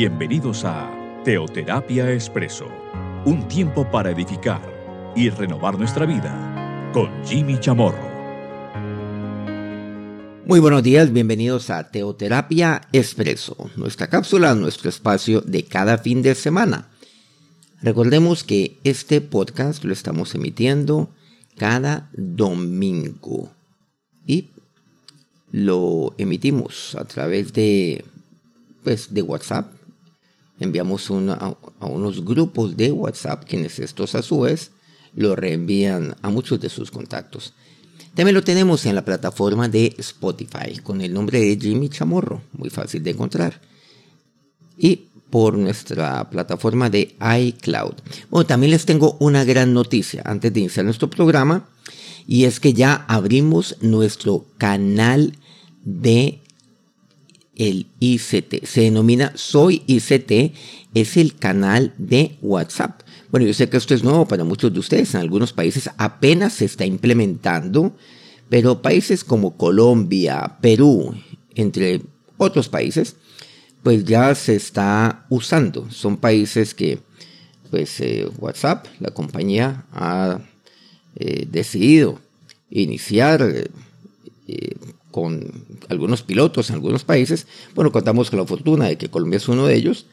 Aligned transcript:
Bienvenidos 0.00 0.64
a 0.64 0.88
Teoterapia 1.24 2.12
Expreso, 2.12 2.68
un 3.24 3.48
tiempo 3.48 3.90
para 3.90 4.12
edificar 4.12 4.62
y 5.16 5.28
renovar 5.28 5.76
nuestra 5.76 6.06
vida 6.06 6.92
con 6.94 7.10
Jimmy 7.24 7.58
Chamorro. 7.58 8.08
Muy 10.46 10.60
buenos 10.60 10.84
días, 10.84 11.12
bienvenidos 11.12 11.70
a 11.70 11.90
Teoterapia 11.90 12.82
Expreso, 12.92 13.72
nuestra 13.74 14.06
cápsula, 14.06 14.54
nuestro 14.54 14.88
espacio 14.88 15.40
de 15.40 15.64
cada 15.64 15.98
fin 15.98 16.22
de 16.22 16.36
semana. 16.36 16.90
Recordemos 17.82 18.44
que 18.44 18.78
este 18.84 19.20
podcast 19.20 19.82
lo 19.82 19.92
estamos 19.92 20.32
emitiendo 20.36 21.10
cada 21.56 22.08
domingo 22.12 23.50
y 24.24 24.50
lo 25.50 26.14
emitimos 26.18 26.94
a 26.94 27.04
través 27.04 27.52
de, 27.52 28.04
pues, 28.84 29.12
de 29.12 29.22
WhatsApp. 29.22 29.77
Enviamos 30.60 31.10
a, 31.10 31.56
unos 31.80 32.24
grupos 32.24 32.76
de 32.76 32.92
WhatsApp 32.92 33.44
quienes 33.44 33.78
estos 33.78 34.14
a 34.14 34.22
su 34.22 34.40
vez 34.40 34.72
lo 35.14 35.36
reenvían 35.36 36.16
a 36.22 36.30
muchos 36.30 36.60
de 36.60 36.68
sus 36.68 36.90
contactos. 36.90 37.54
También 38.14 38.34
lo 38.34 38.42
tenemos 38.42 38.84
en 38.86 38.94
la 38.94 39.04
plataforma 39.04 39.68
de 39.68 39.94
Spotify 39.98 40.78
con 40.82 41.00
el 41.00 41.12
nombre 41.12 41.40
de 41.40 41.56
Jimmy 41.56 41.88
Chamorro, 41.88 42.42
muy 42.52 42.70
fácil 42.70 43.02
de 43.02 43.10
encontrar. 43.10 43.60
Y 44.76 45.08
por 45.30 45.56
nuestra 45.56 46.28
plataforma 46.30 46.90
de 46.90 47.14
iCloud. 47.40 47.94
Bueno, 48.30 48.46
también 48.46 48.70
les 48.70 48.86
tengo 48.86 49.16
una 49.20 49.44
gran 49.44 49.74
noticia 49.74 50.22
antes 50.24 50.52
de 50.52 50.60
iniciar 50.60 50.84
nuestro 50.84 51.10
programa 51.10 51.68
y 52.26 52.44
es 52.44 52.60
que 52.60 52.72
ya 52.72 53.04
abrimos 53.08 53.76
nuestro 53.80 54.46
canal 54.58 55.36
de 55.84 56.40
el 57.58 57.86
ICT. 58.00 58.64
Se 58.64 58.82
denomina 58.82 59.32
Soy 59.34 59.82
ICT, 59.86 60.54
es 60.94 61.16
el 61.16 61.34
canal 61.36 61.92
de 61.98 62.36
WhatsApp. 62.40 63.02
Bueno, 63.30 63.46
yo 63.46 63.52
sé 63.52 63.68
que 63.68 63.76
esto 63.76 63.94
es 63.94 64.02
nuevo 64.02 64.26
para 64.26 64.44
muchos 64.44 64.72
de 64.72 64.78
ustedes. 64.78 65.14
En 65.14 65.20
algunos 65.20 65.52
países 65.52 65.90
apenas 65.98 66.54
se 66.54 66.64
está 66.64 66.86
implementando, 66.86 67.94
pero 68.48 68.80
países 68.80 69.24
como 69.24 69.56
Colombia, 69.56 70.56
Perú, 70.62 71.14
entre 71.54 72.00
otros 72.38 72.68
países, 72.68 73.16
pues 73.82 74.04
ya 74.04 74.34
se 74.34 74.56
está 74.56 75.26
usando. 75.28 75.90
Son 75.90 76.16
países 76.16 76.72
que, 76.74 77.00
pues 77.70 78.00
eh, 78.00 78.28
WhatsApp, 78.38 78.86
la 79.00 79.10
compañía, 79.10 79.84
ha 79.92 80.40
eh, 81.16 81.46
decidido 81.50 82.20
iniciar 82.70 83.42
eh, 84.46 84.76
con 85.10 85.64
algunos 85.88 86.22
pilotos 86.22 86.70
en 86.70 86.76
algunos 86.76 87.04
países. 87.04 87.46
Bueno, 87.74 87.92
contamos 87.92 88.30
con 88.30 88.38
la 88.38 88.46
fortuna 88.46 88.86
de 88.86 88.98
que 88.98 89.08
Colombia 89.08 89.38
es 89.38 89.48
uno 89.48 89.66
de 89.66 89.74
ellos 89.74 90.06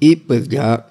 y 0.00 0.16
pues 0.16 0.48
ya 0.48 0.88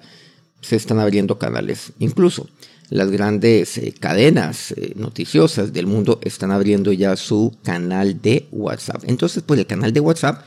se 0.60 0.76
están 0.76 0.98
abriendo 0.98 1.38
canales. 1.38 1.92
Incluso 1.98 2.48
las 2.90 3.10
grandes 3.10 3.80
cadenas 3.98 4.74
noticiosas 4.94 5.72
del 5.72 5.86
mundo 5.86 6.20
están 6.22 6.50
abriendo 6.50 6.92
ya 6.92 7.16
su 7.16 7.56
canal 7.62 8.20
de 8.20 8.46
WhatsApp. 8.52 9.02
Entonces, 9.06 9.42
pues 9.44 9.58
el 9.60 9.66
canal 9.66 9.92
de 9.92 10.00
WhatsApp 10.00 10.44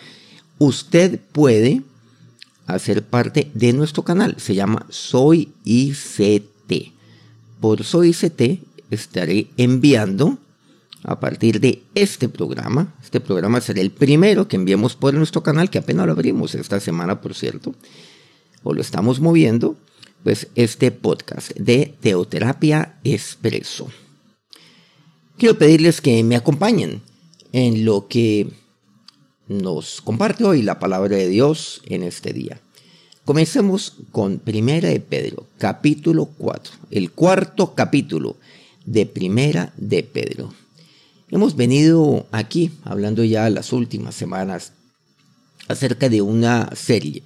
usted 0.59 1.19
puede 1.31 1.81
hacer 2.65 3.03
parte 3.03 3.51
de 3.53 3.73
nuestro 3.73 4.03
canal. 4.03 4.35
Se 4.37 4.55
llama 4.55 4.85
Soy 4.89 5.53
ICT. 5.63 6.93
Por 7.59 7.83
Soy 7.83 8.09
ICT 8.09 8.61
estaré 8.91 9.47
enviando 9.57 10.37
a 11.07 11.19
partir 11.21 11.61
de 11.61 11.81
este 11.95 12.27
programa. 12.29 12.93
Este 13.01 13.21
programa 13.21 13.61
será 13.61 13.79
el 13.79 13.91
primero 13.91 14.47
que 14.47 14.57
enviemos 14.57 14.95
por 14.95 15.13
nuestro 15.13 15.41
canal, 15.41 15.69
que 15.69 15.79
apenas 15.79 16.05
lo 16.05 16.11
abrimos 16.11 16.53
esta 16.53 16.79
semana, 16.81 17.21
por 17.21 17.33
cierto, 17.33 17.73
o 18.61 18.73
lo 18.73 18.81
estamos 18.81 19.21
moviendo, 19.21 19.77
pues 20.23 20.47
este 20.55 20.91
podcast 20.91 21.51
de 21.51 21.95
Teoterapia 22.01 22.99
Expreso. 23.05 23.87
Quiero 25.37 25.57
pedirles 25.57 26.01
que 26.01 26.23
me 26.25 26.35
acompañen 26.35 27.01
en 27.53 27.85
lo 27.85 28.09
que 28.09 28.49
nos 29.47 30.01
comparte 30.01 30.43
hoy 30.43 30.61
la 30.61 30.77
palabra 30.77 31.15
de 31.15 31.29
Dios 31.29 31.81
en 31.85 32.03
este 32.03 32.33
día. 32.33 32.59
Comencemos 33.23 33.93
con 34.11 34.39
Primera 34.39 34.89
de 34.89 34.99
Pedro, 34.99 35.45
capítulo 35.57 36.25
4, 36.37 36.73
el 36.91 37.11
cuarto 37.11 37.75
capítulo 37.75 38.35
de 38.85 39.05
Primera 39.05 39.71
de 39.77 40.03
Pedro. 40.03 40.53
Hemos 41.29 41.55
venido 41.57 42.25
aquí 42.31 42.71
hablando 42.83 43.23
ya 43.23 43.49
las 43.49 43.73
últimas 43.73 44.15
semanas 44.15 44.71
acerca 45.67 46.07
de 46.07 46.21
una 46.21 46.73
serie, 46.73 47.23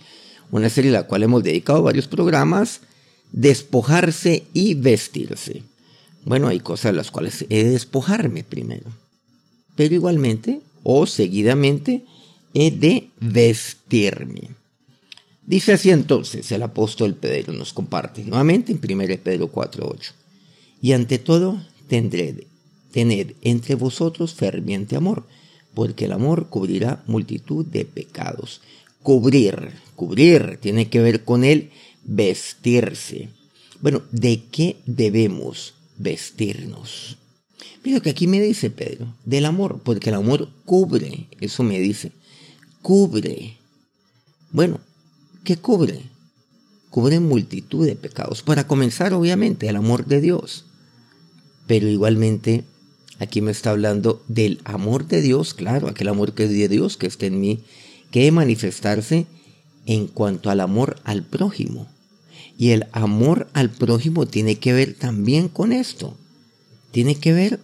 una 0.49 0.69
serie 0.69 0.89
a 0.89 1.01
la 1.01 1.07
cual 1.07 1.21
hemos 1.21 1.43
dedicado 1.43 1.83
varios 1.83 2.07
programas, 2.07 2.81
despojarse 3.31 4.43
y 4.53 4.73
vestirse. 4.73 5.63
Bueno, 6.25 6.47
hay 6.47 6.59
cosas 6.59 6.87
a 6.87 6.93
las 6.93 7.11
cuales 7.11 7.45
he 7.49 7.63
de 7.63 7.71
despojarme 7.71 8.43
primero, 8.43 8.89
pero 9.75 9.93
igualmente 9.93 10.61
o 10.81 11.05
seguidamente 11.05 12.03
he 12.55 12.71
de 12.71 13.09
vestirme. 13.19 14.49
Dice 15.45 15.73
así 15.73 15.91
entonces 15.91 16.51
el 16.51 16.63
apóstol 16.63 17.13
Pedro, 17.13 17.53
nos 17.53 17.71
comparte 17.73 18.23
nuevamente 18.23 18.71
en 18.71 18.79
1 18.83 19.19
Pedro 19.23 19.51
4.8. 19.51 20.11
Y 20.81 20.93
ante 20.93 21.19
todo, 21.19 21.61
tendré, 21.87 22.47
tened 22.91 23.33
entre 23.41 23.75
vosotros 23.75 24.33
ferviente 24.33 24.95
amor, 24.95 25.25
porque 25.73 26.05
el 26.05 26.11
amor 26.11 26.49
cubrirá 26.49 27.03
multitud 27.07 27.65
de 27.65 27.85
pecados. 27.85 28.61
Cubrir, 29.03 29.71
cubrir, 29.95 30.57
tiene 30.61 30.89
que 30.89 31.01
ver 31.01 31.23
con 31.23 31.43
el 31.43 31.71
vestirse. 32.03 33.29
Bueno, 33.81 34.03
¿de 34.11 34.43
qué 34.51 34.77
debemos 34.85 35.73
vestirnos? 35.97 37.17
Mira 37.83 37.99
que 37.99 38.11
aquí 38.11 38.27
me 38.27 38.41
dice 38.41 38.69
Pedro, 38.69 39.15
del 39.25 39.45
amor, 39.45 39.81
porque 39.83 40.09
el 40.09 40.15
amor 40.15 40.49
cubre, 40.65 41.27
eso 41.39 41.63
me 41.63 41.79
dice 41.79 42.11
cubre. 42.81 43.57
Bueno, 44.51 44.79
¿qué 45.43 45.57
cubre? 45.57 46.01
Cubre 46.89 47.19
multitud 47.19 47.85
de 47.85 47.95
pecados. 47.95 48.41
Para 48.41 48.67
comenzar, 48.67 49.13
obviamente, 49.13 49.69
el 49.69 49.75
amor 49.75 50.05
de 50.05 50.19
Dios. 50.19 50.65
Pero 51.67 51.87
igualmente, 51.87 52.65
aquí 53.21 53.39
me 53.41 53.51
está 53.51 53.69
hablando 53.69 54.23
del 54.27 54.59
amor 54.63 55.07
de 55.07 55.21
Dios, 55.21 55.53
claro, 55.53 55.87
aquel 55.87 56.07
amor 56.07 56.33
que 56.33 56.45
es 56.45 56.49
de 56.49 56.67
Dios, 56.67 56.97
que 56.97 57.05
está 57.05 57.27
en 57.27 57.39
mí, 57.39 57.63
que 58.09 58.21
debe 58.21 58.31
manifestarse 58.31 59.27
en 59.85 60.07
cuanto 60.07 60.49
al 60.49 60.59
amor 60.59 60.99
al 61.03 61.23
prójimo. 61.23 61.87
Y 62.57 62.71
el 62.71 62.87
amor 62.91 63.47
al 63.53 63.69
prójimo 63.69 64.25
tiene 64.25 64.57
que 64.57 64.73
ver 64.73 64.95
también 64.95 65.49
con 65.49 65.71
esto. 65.71 66.17
Tiene 66.91 67.15
que 67.15 67.31
ver 67.31 67.59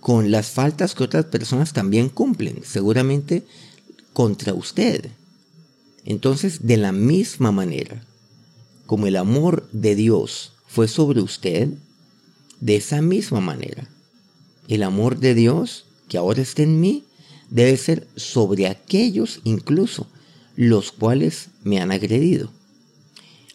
con 0.00 0.30
las 0.30 0.50
faltas 0.50 0.94
que 0.94 1.04
otras 1.04 1.26
personas 1.26 1.72
también 1.72 2.08
cumplen. 2.08 2.60
Seguramente 2.64 3.42
contra 4.12 4.54
usted. 4.54 5.10
Entonces, 6.04 6.66
de 6.66 6.76
la 6.76 6.92
misma 6.92 7.50
manera, 7.50 8.04
como 8.86 9.08
el 9.08 9.16
amor 9.16 9.68
de 9.72 9.96
Dios 9.96 10.52
fue 10.66 10.86
sobre 10.86 11.20
usted, 11.20 11.68
de 12.60 12.76
esa 12.76 13.02
misma 13.02 13.40
manera, 13.40 13.88
el 14.68 14.82
amor 14.82 15.18
de 15.18 15.34
Dios 15.34 15.84
que 16.08 16.18
ahora 16.18 16.42
está 16.42 16.62
en 16.62 16.80
mí 16.80 17.04
debe 17.50 17.76
ser 17.76 18.06
sobre 18.16 18.66
aquellos 18.66 19.40
incluso 19.44 20.06
los 20.56 20.92
cuales 20.92 21.48
me 21.64 21.80
han 21.80 21.92
agredido. 21.92 22.50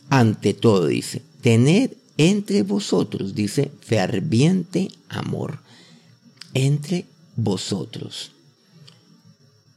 Ante 0.09 0.53
todo, 0.53 0.87
dice, 0.87 1.21
tened 1.41 1.91
entre 2.17 2.63
vosotros, 2.63 3.35
dice, 3.35 3.71
ferviente 3.81 4.89
amor, 5.09 5.59
entre 6.53 7.05
vosotros. 7.35 8.31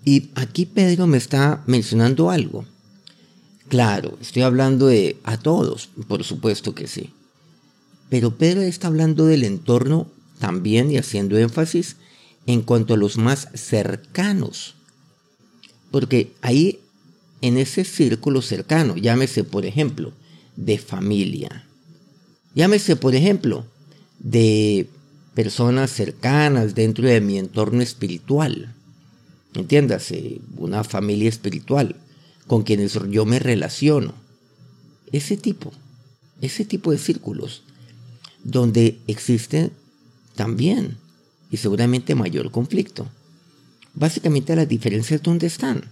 Y 0.05 0.31
aquí 0.35 0.65
Pedro 0.65 1.07
me 1.07 1.19
está 1.19 1.63
mencionando 1.67 2.31
algo. 2.31 2.65
Claro, 3.69 4.17
estoy 4.21 4.43
hablando 4.43 4.87
de 4.87 5.19
a 5.25 5.37
todos, 5.37 5.91
por 6.09 6.25
supuesto 6.25 6.75
que 6.75 6.87
sí. 6.87 7.13
Pero 8.09 8.37
Pedro 8.37 8.63
está 8.63 8.89
hablando 8.89 9.27
del 9.27 9.45
entorno 9.45 10.09
también 10.41 10.91
y 10.91 10.97
haciendo 10.97 11.39
énfasis 11.39 11.97
en 12.47 12.63
cuanto 12.63 12.95
a 12.95 12.97
los 12.97 13.17
más 13.17 13.49
cercanos. 13.55 14.75
Porque 15.93 16.33
ahí, 16.43 16.81
en 17.41 17.57
ese 17.57 17.85
círculo 17.85 18.43
cercano, 18.43 18.97
llámese 18.97 19.45
por 19.45 19.65
ejemplo, 19.65 20.13
de 20.57 20.79
familia. 20.79 21.65
Llámese 22.57 22.97
por 22.97 23.15
ejemplo, 23.15 23.65
de 24.19 24.89
personas 25.35 25.93
cercanas 25.93 26.75
dentro 26.75 27.07
de 27.07 27.21
mi 27.21 27.39
entorno 27.39 27.83
espiritual 27.83 28.75
entiéndase, 29.55 30.41
una 30.57 30.85
familia 30.85 31.29
espiritual 31.29 31.97
con 32.47 32.63
quienes 32.63 32.99
yo 33.11 33.25
me 33.25 33.39
relaciono. 33.39 34.15
Ese 35.13 35.37
tipo, 35.37 35.73
ese 36.41 36.65
tipo 36.65 36.93
de 36.93 36.99
círculos, 36.99 37.63
donde 38.45 38.99
existe 39.07 39.71
también 40.35 40.97
y 41.51 41.57
seguramente 41.57 42.15
mayor 42.15 42.51
conflicto. 42.51 43.09
Básicamente 43.95 44.55
las 44.57 44.69
diferencias 44.69 45.23
donde 45.23 45.47
están, 45.47 45.85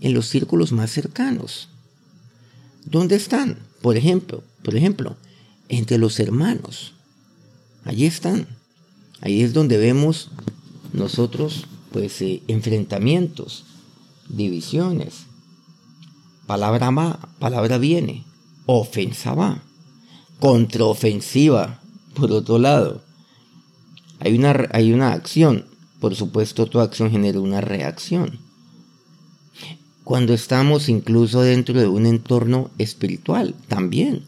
en 0.00 0.14
los 0.14 0.26
círculos 0.26 0.72
más 0.72 0.90
cercanos. 0.90 1.68
¿dónde 2.90 3.16
están? 3.16 3.58
Por 3.82 3.96
ejemplo, 3.96 4.42
por 4.62 4.74
ejemplo, 4.74 5.16
entre 5.68 5.98
los 5.98 6.18
hermanos. 6.20 6.94
Allí 7.84 8.06
están. 8.06 8.46
Ahí 9.20 9.42
es 9.42 9.52
donde 9.52 9.78
vemos 9.78 10.30
nosotros, 10.92 11.66
pues, 11.92 12.20
eh, 12.22 12.42
enfrentamientos, 12.48 13.64
divisiones. 14.28 15.26
Palabra 16.46 16.90
va, 16.90 17.28
palabra 17.38 17.78
viene. 17.78 18.24
Ofensa 18.66 19.34
va. 19.34 19.62
Contraofensiva, 20.40 21.80
por 22.14 22.32
otro 22.32 22.58
lado. 22.58 23.02
Hay 24.20 24.36
una, 24.36 24.68
hay 24.72 24.92
una 24.92 25.12
acción. 25.12 25.64
Por 26.00 26.14
supuesto, 26.14 26.66
toda 26.66 26.84
acción 26.84 27.10
genera 27.10 27.40
una 27.40 27.60
reacción. 27.60 28.38
Cuando 30.04 30.32
estamos 30.32 30.88
incluso 30.88 31.42
dentro 31.42 31.78
de 31.78 31.86
un 31.86 32.06
entorno 32.06 32.70
espiritual, 32.78 33.54
también. 33.68 34.22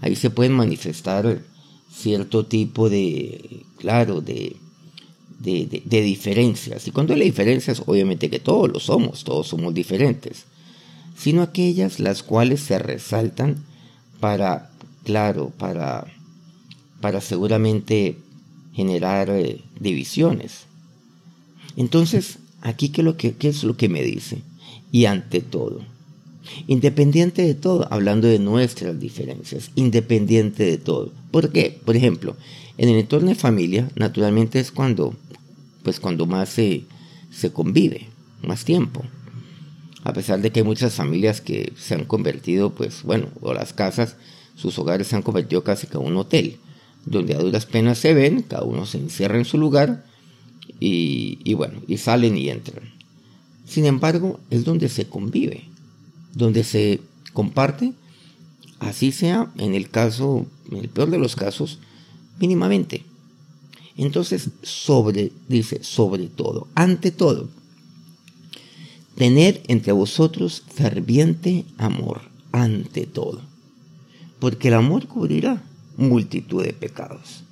Ahí 0.00 0.16
se 0.16 0.30
pueden 0.30 0.52
manifestar 0.52 1.42
cierto 1.90 2.44
tipo 2.46 2.90
de, 2.90 3.64
claro, 3.78 4.20
de, 4.20 4.56
de, 5.44 6.02
diferencias. 6.02 6.86
Y 6.88 6.90
cuando 6.90 7.14
hay 7.14 7.20
diferencias, 7.20 7.82
obviamente 7.86 8.30
que 8.30 8.40
todos 8.40 8.70
lo 8.70 8.80
somos, 8.80 9.24
todos 9.24 9.48
somos 9.48 9.74
diferentes, 9.74 10.44
sino 11.16 11.42
aquellas 11.42 12.00
las 12.00 12.22
cuales 12.22 12.60
se 12.60 12.78
resaltan 12.78 13.64
para, 14.20 14.70
claro, 15.04 15.52
para, 15.58 16.06
para 17.00 17.20
seguramente 17.20 18.16
generar 18.74 19.30
eh, 19.30 19.60
divisiones. 19.78 20.66
Entonces, 21.76 22.38
aquí 22.60 22.90
¿qué, 22.90 23.02
lo 23.02 23.16
que, 23.16 23.34
¿qué 23.34 23.48
es 23.48 23.64
lo 23.64 23.76
que 23.76 23.88
me 23.88 24.02
dice? 24.02 24.38
Y 24.92 25.06
ante 25.06 25.40
todo, 25.40 25.80
independiente 26.66 27.42
de 27.42 27.54
todo, 27.54 27.86
hablando 27.90 28.28
de 28.28 28.38
nuestras 28.38 28.98
diferencias, 28.98 29.70
independiente 29.74 30.64
de 30.64 30.78
todo. 30.78 31.12
¿Por 31.30 31.50
qué? 31.50 31.78
Por 31.84 31.96
ejemplo, 31.96 32.36
en 32.76 32.88
el 32.88 32.96
entorno 32.96 33.28
de 33.28 33.34
familia, 33.34 33.88
naturalmente 33.94 34.58
es 34.58 34.70
cuando, 34.70 35.14
pues 35.82 36.00
cuando 36.00 36.26
más 36.26 36.48
se, 36.48 36.84
convive, 37.52 38.08
más 38.42 38.64
tiempo. 38.64 39.04
A 40.02 40.12
pesar 40.12 40.40
de 40.40 40.50
que 40.50 40.60
hay 40.60 40.66
muchas 40.66 40.94
familias 40.94 41.40
que 41.40 41.72
se 41.76 41.94
han 41.94 42.04
convertido, 42.04 42.74
pues 42.74 43.02
bueno, 43.04 43.28
o 43.40 43.54
las 43.54 43.72
casas, 43.72 44.16
sus 44.54 44.78
hogares 44.78 45.06
se 45.06 45.16
han 45.16 45.22
convertido 45.22 45.64
casi 45.64 45.86
que 45.86 45.96
un 45.96 46.16
hotel, 46.16 46.58
donde 47.06 47.34
a 47.34 47.38
duras 47.38 47.66
penas 47.66 47.98
se 47.98 48.14
ven, 48.14 48.42
cada 48.42 48.64
uno 48.64 48.86
se 48.86 48.98
encierra 48.98 49.38
en 49.38 49.44
su 49.44 49.58
lugar 49.58 50.04
y, 50.80 51.54
bueno, 51.54 51.80
y 51.86 51.98
salen 51.98 52.36
y 52.36 52.48
entran. 52.48 52.92
Sin 53.66 53.86
embargo, 53.86 54.40
es 54.50 54.64
donde 54.64 54.88
se 54.88 55.06
convive, 55.06 55.64
donde 56.34 56.64
se 56.64 57.00
comparte, 57.32 57.92
así 58.78 59.12
sea 59.12 59.50
en 59.58 59.74
el 59.74 59.88
caso, 59.88 60.46
en 60.70 60.78
el 60.78 60.88
peor 60.88 61.10
de 61.10 61.18
los 61.18 61.36
casos, 61.36 61.78
mínimamente. 62.38 63.04
Entonces, 63.96 64.50
sobre, 64.62 65.32
dice, 65.48 65.82
sobre 65.82 66.26
todo, 66.26 66.68
ante 66.74 67.10
todo, 67.10 67.48
tener 69.14 69.62
entre 69.68 69.92
vosotros 69.92 70.64
ferviente 70.74 71.64
amor, 71.78 72.22
ante 72.52 73.06
todo, 73.06 73.42
porque 74.40 74.68
el 74.68 74.74
amor 74.74 75.06
cubrirá 75.06 75.62
multitud 75.96 76.62
de 76.64 76.72
pecados. 76.72 77.44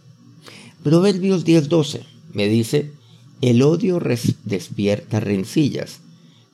Proverbios 0.82 1.44
10:12 1.44 2.02
me 2.32 2.48
dice, 2.48 2.92
el 3.40 3.62
odio 3.62 4.00
despierta 4.44 5.20
rencillas, 5.20 6.00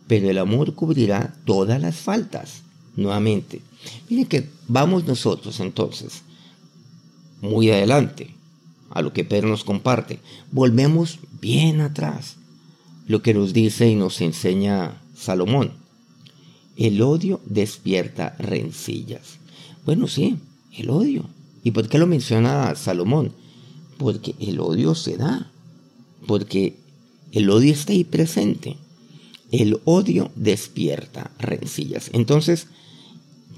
pero 0.06 0.31
el 0.31 0.38
amor 0.38 0.75
cubrirá 0.75 1.35
todas 1.44 1.81
las 1.81 1.96
faltas. 1.96 2.62
Nuevamente, 2.96 3.61
miren 4.08 4.26
que 4.26 4.49
vamos 4.67 5.06
nosotros 5.06 5.61
entonces 5.61 6.23
muy 7.40 7.70
adelante 7.70 8.34
a 8.91 9.02
lo 9.02 9.12
que 9.12 9.25
Pedro 9.25 9.49
nos 9.49 9.64
comparte. 9.64 10.19
Volvemos 10.50 11.19
bien 11.41 11.81
atrás, 11.81 12.37
lo 13.06 13.23
que 13.23 13.34
nos 13.34 13.52
dice 13.52 13.88
y 13.88 13.94
nos 13.94 14.20
enseña 14.20 15.00
Salomón. 15.17 15.73
El 16.76 17.02
odio 17.02 17.41
despierta 17.44 18.34
rencillas. 18.38 19.38
Bueno, 19.84 20.06
sí, 20.06 20.38
el 20.73 20.91
odio. 20.91 21.29
¿Y 21.62 21.72
por 21.72 21.88
qué 21.88 21.99
lo 21.99 22.06
menciona 22.06 22.75
Salomón? 22.75 23.32
Porque 23.99 24.34
el 24.38 24.60
odio 24.60 24.94
se 24.94 25.16
da, 25.16 25.50
porque 26.26 26.76
el 27.32 27.50
odio 27.50 27.72
está 27.72 27.93
ahí 27.93 28.05
presente. 28.05 28.76
El 29.50 29.81
odio 29.84 30.31
despierta 30.37 31.31
rencillas. 31.38 32.10
Entonces, 32.12 32.66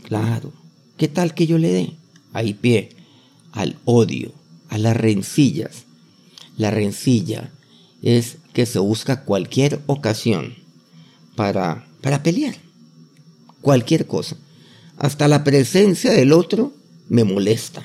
claro, 0.04 0.52
¿qué 0.96 1.08
tal 1.08 1.34
que 1.34 1.46
yo 1.46 1.58
le 1.58 1.68
dé 1.68 1.92
ahí 2.32 2.54
pie 2.54 2.90
al 3.52 3.76
odio, 3.84 4.32
a 4.68 4.78
las 4.78 4.96
rencillas? 4.96 5.84
La 6.56 6.70
rencilla 6.70 7.50
es 8.02 8.38
que 8.52 8.66
se 8.66 8.78
busca 8.78 9.24
cualquier 9.24 9.80
ocasión 9.86 10.54
para, 11.36 11.86
para 12.00 12.22
pelear. 12.22 12.56
Cualquier 13.60 14.06
cosa. 14.06 14.36
Hasta 14.96 15.28
la 15.28 15.44
presencia 15.44 16.12
del 16.12 16.32
otro 16.32 16.72
me 17.10 17.24
molesta. 17.24 17.84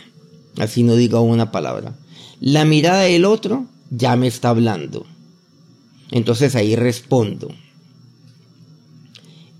Así 0.57 0.83
no 0.83 0.95
diga 0.95 1.19
una 1.19 1.51
palabra. 1.51 1.98
La 2.39 2.63
mirada 2.63 3.01
del 3.01 3.25
otro 3.25 3.66
ya 3.89 4.16
me 4.16 4.27
está 4.27 4.50
hablando. 4.50 5.06
Entonces 6.12 6.56
ahí 6.56 6.77
respondo. 6.77 7.50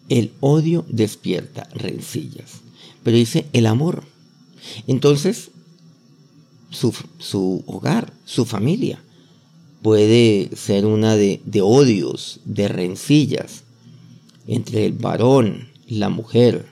El 0.08 0.32
odio 0.40 0.86
despierta 0.88 1.68
rencillas. 1.74 2.62
Pero 3.04 3.18
dice 3.18 3.48
el 3.52 3.66
amor. 3.66 4.04
Entonces, 4.88 5.50
su, 6.70 7.64
hogar, 7.66 8.14
su 8.24 8.46
familia, 8.46 9.02
puede 9.82 10.52
ser 10.56 10.86
una 10.86 11.16
de, 11.16 11.42
de 11.46 11.62
odios, 11.62 12.40
de 12.46 12.68
rencillas 12.68 13.64
entre 14.48 14.86
el 14.86 14.94
varón, 14.94 15.70
la 15.88 16.10
mujer, 16.10 16.68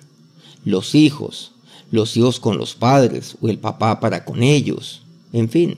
los 0.63 0.95
hijos, 0.95 1.52
los 1.93 2.17
hijos 2.17 2.39
con 2.39 2.57
los 2.57 2.73
padres 2.73 3.37
o 3.39 3.49
el 3.49 3.59
papá 3.59 3.99
para 3.99 4.25
con 4.25 4.41
ellos. 4.41 5.03
En 5.31 5.47
fin, 5.47 5.77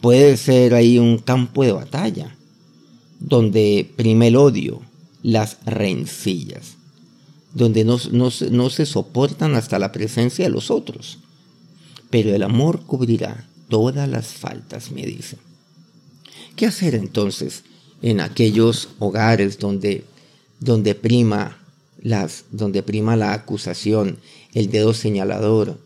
puede 0.00 0.38
ser 0.38 0.72
ahí 0.72 0.98
un 0.98 1.18
campo 1.18 1.62
de 1.62 1.72
batalla 1.72 2.34
donde 3.20 3.86
prime 3.96 4.28
el 4.28 4.36
odio, 4.36 4.80
las 5.22 5.58
rencillas, 5.66 6.76
donde 7.52 7.84
no, 7.84 8.70
se 8.70 8.86
soportan 8.86 9.56
hasta 9.56 9.78
la 9.78 9.92
presencia 9.92 10.46
de 10.46 10.50
los 10.50 10.70
otros. 10.70 11.18
Pero 12.08 12.34
el 12.34 12.42
amor 12.42 12.84
cubrirá 12.86 13.46
todas 13.68 14.08
las 14.08 14.28
faltas, 14.28 14.90
me 14.90 15.04
dice. 15.04 15.36
¿Qué 16.56 16.64
hacer 16.64 16.94
entonces 16.94 17.62
en 18.00 18.22
aquellos 18.22 18.88
hogares 19.00 19.58
donde, 19.58 20.04
donde 20.60 20.94
prima 20.94 21.58
las, 22.02 22.44
donde 22.52 22.82
prima 22.82 23.16
la 23.16 23.34
acusación, 23.34 24.18
el 24.56 24.70
dedo 24.70 24.94
señalador, 24.94 25.78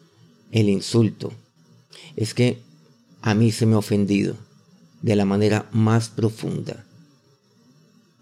el 0.53 0.69
insulto? 0.69 1.33
Es 2.15 2.35
que 2.35 2.59
a 3.21 3.35
mí 3.35 3.51
se 3.51 3.67
me 3.67 3.75
ha 3.75 3.79
ofendido 3.79 4.37
de 5.03 5.17
la 5.17 5.25
manera 5.25 5.69
más 5.73 6.09
profunda 6.09 6.87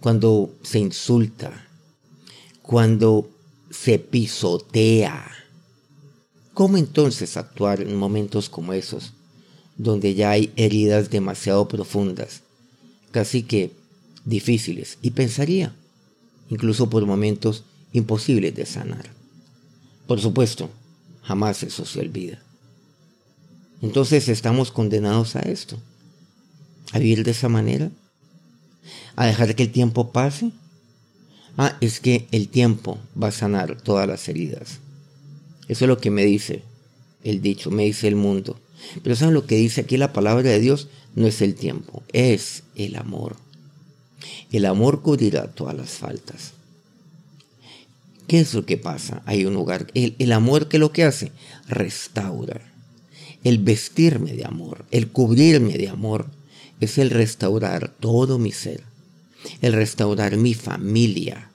cuando 0.01 0.51
se 0.63 0.79
insulta, 0.79 1.69
cuando 2.63 3.29
se 3.69 3.99
pisotea. 3.99 5.31
¿Cómo 6.55 6.79
entonces 6.79 7.37
actuar 7.37 7.83
en 7.83 7.95
momentos 7.95 8.49
como 8.49 8.73
esos, 8.73 9.13
donde 9.77 10.15
ya 10.15 10.31
hay 10.31 10.51
heridas 10.57 11.11
demasiado 11.11 11.69
profundas, 11.69 12.41
casi 13.11 13.43
que 13.43 13.73
difíciles, 14.25 14.97
y 15.03 15.11
pensaría, 15.11 15.75
incluso 16.49 16.89
por 16.89 17.05
momentos 17.05 17.65
imposibles 17.93 18.55
de 18.55 18.65
sanar? 18.65 19.18
Por 20.09 20.21
supuesto, 20.21 20.69
jamás 21.23 21.63
eso 21.63 21.85
se 21.85 22.01
olvida. 22.01 22.43
Entonces 23.81 24.29
estamos 24.29 24.73
condenados 24.73 25.37
a 25.37 25.41
esto, 25.41 25.79
a 26.91 26.99
vivir 26.99 27.23
de 27.23 27.31
esa 27.31 27.49
manera 27.49 27.93
a 29.19 29.27
dejar 29.27 29.55
que 29.55 29.65
el 29.65 29.73
tiempo 29.73 30.13
pase? 30.13 30.53
Ah, 31.57 31.77
es 31.81 31.99
que 31.99 32.29
el 32.31 32.49
tiempo 32.49 32.99
va 33.21 33.29
a 33.29 33.33
sanar 33.33 33.81
todas 33.81 34.07
las 34.07 34.29
heridas. 34.29 34.79
Eso 35.67 35.85
es 35.85 35.89
lo 35.89 35.99
que 35.99 36.11
me 36.11 36.25
dice 36.25 36.63
el 37.25 37.43
dicho, 37.43 37.73
me 37.73 37.85
dice 37.85 38.07
el 38.07 38.15
mundo. 38.15 38.61
Pero 39.03 39.17
¿saben 39.17 39.35
lo 39.35 39.45
que 39.45 39.57
dice 39.57 39.81
aquí 39.81 39.97
la 39.97 40.13
palabra 40.13 40.49
de 40.49 40.61
Dios? 40.61 40.87
No 41.17 41.27
es 41.27 41.43
el 41.43 41.57
tiempo, 41.57 42.05
es 42.13 42.63
el 42.77 42.95
amor. 42.95 43.37
El 44.53 44.67
amor 44.67 45.03
cubrirá 45.03 45.49
todas 45.49 45.77
las 45.77 45.91
faltas. 45.91 46.53
¿Qué 48.29 48.41
es 48.41 48.53
lo 48.53 48.67
que 48.67 48.77
pasa? 48.77 49.23
Hay 49.25 49.47
un 49.47 49.55
lugar. 49.55 49.87
El, 49.95 50.15
el 50.19 50.33
amor 50.33 50.69
que 50.69 50.79
lo 50.79 50.93
que 50.93 51.03
hace, 51.03 51.33
restaura. 51.67 52.61
El 53.43 53.59
vestirme 53.59 54.35
de 54.35 54.45
amor, 54.45 54.85
el 54.91 55.09
cubrirme 55.09 55.79
de 55.79 55.89
amor, 55.89 56.27
es 56.81 56.99
el 56.99 57.11
restaurar 57.11 57.91
todo 58.01 58.39
mi 58.39 58.53
ser, 58.53 58.83
el 59.63 59.73
restaurar 59.73 60.37
mi 60.37 60.55
familia, 60.55 61.51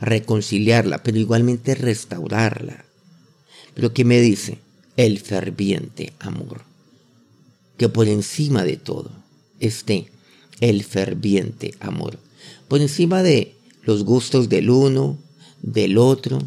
reconciliarla, 0.00 1.02
pero 1.02 1.18
igualmente 1.18 1.74
restaurarla. 1.74 2.84
Pero 3.74 3.94
¿qué 3.94 4.04
me 4.04 4.20
dice? 4.20 4.58
El 4.96 5.18
ferviente 5.20 6.12
amor. 6.20 6.62
Que 7.78 7.88
por 7.88 8.08
encima 8.08 8.62
de 8.64 8.76
todo 8.76 9.10
esté 9.58 10.08
el 10.60 10.84
ferviente 10.84 11.74
amor. 11.80 12.18
Por 12.68 12.80
encima 12.80 13.22
de 13.22 13.54
los 13.82 14.04
gustos 14.04 14.48
del 14.48 14.70
uno, 14.70 15.18
del 15.64 15.98
otro, 15.98 16.42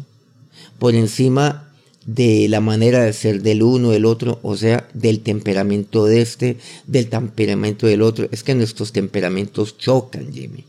por 0.78 0.94
encima 0.94 1.68
de 2.06 2.46
la 2.48 2.60
manera 2.60 3.04
de 3.04 3.12
ser 3.12 3.42
del 3.42 3.62
uno, 3.62 3.90
del 3.90 4.06
otro, 4.06 4.38
o 4.42 4.56
sea, 4.56 4.88
del 4.94 5.20
temperamento 5.20 6.06
de 6.06 6.22
este, 6.22 6.56
del 6.86 7.08
temperamento 7.08 7.86
del 7.86 8.00
otro. 8.00 8.28
Es 8.30 8.42
que 8.42 8.54
nuestros 8.54 8.92
temperamentos 8.92 9.76
chocan, 9.76 10.32
Jimmy. 10.32 10.64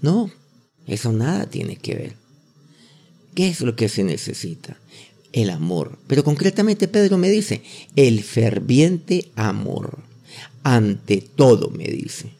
No, 0.00 0.30
eso 0.86 1.12
nada 1.12 1.46
tiene 1.46 1.76
que 1.76 1.94
ver. 1.94 2.16
¿Qué 3.34 3.48
es 3.48 3.60
lo 3.60 3.76
que 3.76 3.90
se 3.90 4.04
necesita? 4.04 4.78
El 5.32 5.50
amor. 5.50 5.98
Pero 6.06 6.24
concretamente 6.24 6.88
Pedro 6.88 7.18
me 7.18 7.28
dice, 7.28 7.62
el 7.94 8.22
ferviente 8.22 9.30
amor. 9.34 9.98
Ante 10.62 11.20
todo 11.20 11.70
me 11.70 11.84
dice. 11.84 12.30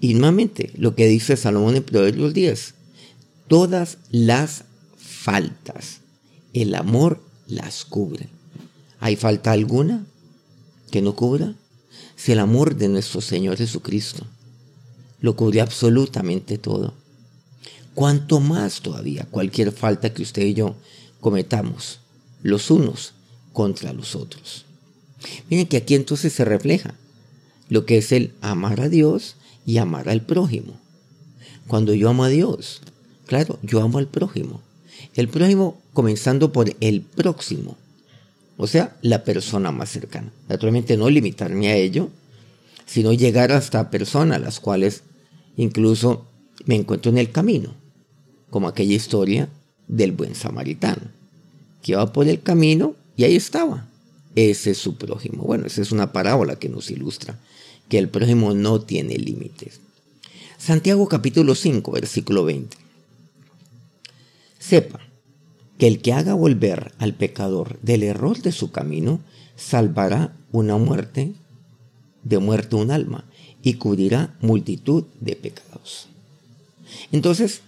Y 0.00 0.14
nuevamente 0.14 0.70
lo 0.76 0.94
que 0.94 1.06
dice 1.06 1.36
Salomón 1.36 1.76
en 1.76 1.82
Proverbios 1.82 2.34
10, 2.34 2.75
todas 3.48 3.98
las 4.10 4.64
faltas, 4.96 6.00
el 6.52 6.74
amor 6.74 7.22
las 7.46 7.84
cubre. 7.84 8.28
¿Hay 9.00 9.16
falta 9.16 9.52
alguna 9.52 10.04
que 10.90 11.02
no 11.02 11.14
cubra? 11.14 11.54
Si 12.16 12.32
el 12.32 12.38
amor 12.38 12.76
de 12.76 12.88
nuestro 12.88 13.20
Señor 13.20 13.56
Jesucristo 13.56 14.26
lo 15.20 15.36
cubre 15.36 15.60
absolutamente 15.60 16.58
todo. 16.58 16.94
Cuanto 17.94 18.40
más 18.40 18.82
todavía 18.82 19.26
cualquier 19.30 19.72
falta 19.72 20.12
que 20.12 20.22
usted 20.22 20.42
y 20.42 20.54
yo 20.54 20.76
cometamos, 21.20 22.00
los 22.42 22.70
unos 22.70 23.14
contra 23.52 23.92
los 23.92 24.14
otros. 24.14 24.66
Miren 25.48 25.66
que 25.66 25.78
aquí 25.78 25.94
entonces 25.94 26.32
se 26.32 26.44
refleja 26.44 26.94
lo 27.68 27.86
que 27.86 27.98
es 27.98 28.12
el 28.12 28.32
amar 28.42 28.80
a 28.80 28.88
Dios 28.88 29.36
y 29.64 29.78
amar 29.78 30.08
al 30.08 30.22
prójimo. 30.22 30.78
Cuando 31.66 31.94
yo 31.94 32.10
amo 32.10 32.24
a 32.24 32.28
Dios, 32.28 32.82
claro, 33.26 33.58
yo 33.62 33.82
amo 33.82 33.98
al 33.98 34.08
prójimo. 34.08 34.62
El 35.14 35.28
prójimo 35.28 35.78
comenzando 35.92 36.52
por 36.52 36.74
el 36.80 37.02
próximo, 37.02 37.76
o 38.56 38.66
sea, 38.66 38.96
la 39.02 39.24
persona 39.24 39.72
más 39.72 39.90
cercana. 39.90 40.32
Naturalmente 40.48 40.96
no 40.96 41.10
limitarme 41.10 41.68
a 41.68 41.76
ello, 41.76 42.08
sino 42.86 43.12
llegar 43.12 43.52
hasta 43.52 43.90
personas 43.90 44.40
las 44.40 44.60
cuales 44.60 45.02
incluso 45.56 46.26
me 46.64 46.76
encuentro 46.76 47.10
en 47.10 47.18
el 47.18 47.30
camino, 47.30 47.74
como 48.50 48.68
aquella 48.68 48.94
historia 48.94 49.48
del 49.88 50.12
buen 50.12 50.34
samaritano, 50.34 51.02
que 51.82 51.92
iba 51.92 52.12
por 52.12 52.28
el 52.28 52.40
camino 52.42 52.94
y 53.16 53.24
ahí 53.24 53.36
estaba. 53.36 53.86
Ese 54.34 54.72
es 54.72 54.78
su 54.78 54.96
prójimo. 54.96 55.44
Bueno, 55.44 55.66
esa 55.66 55.82
es 55.82 55.92
una 55.92 56.12
parábola 56.12 56.56
que 56.56 56.68
nos 56.68 56.90
ilustra 56.90 57.38
que 57.88 57.98
el 57.98 58.08
prójimo 58.08 58.54
no 58.54 58.80
tiene 58.80 59.16
límites. 59.16 59.80
Santiago 60.58 61.06
capítulo 61.08 61.54
5, 61.54 61.90
versículo 61.92 62.44
20. 62.44 62.76
Sepa 64.68 64.98
que 65.78 65.86
el 65.86 66.02
que 66.02 66.12
haga 66.12 66.34
volver 66.34 66.92
al 66.98 67.14
pecador 67.14 67.78
del 67.82 68.02
error 68.02 68.42
de 68.42 68.50
su 68.50 68.72
camino, 68.72 69.20
salvará 69.54 70.34
una 70.50 70.76
muerte, 70.76 71.34
de 72.24 72.38
muerte 72.38 72.74
un 72.74 72.90
alma, 72.90 73.26
y 73.62 73.74
cubrirá 73.74 74.34
multitud 74.40 75.04
de 75.20 75.36
pecados. 75.36 76.08
Entonces, 77.12 77.60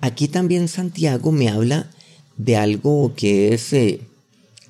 aquí 0.00 0.26
también 0.26 0.66
Santiago 0.66 1.30
me 1.30 1.48
habla 1.48 1.90
de 2.36 2.56
algo 2.56 3.14
que 3.14 3.54
es, 3.54 3.72
eh, 3.72 4.00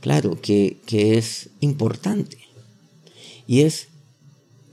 claro, 0.01 0.39
que, 0.41 0.77
que 0.85 1.17
es 1.17 1.49
importante. 1.61 2.37
Y 3.47 3.63
es 3.63 3.89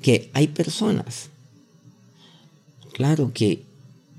que 0.02 0.30
hay 0.34 0.48
personas, 0.48 1.30
claro, 2.92 3.32
que, 3.34 3.64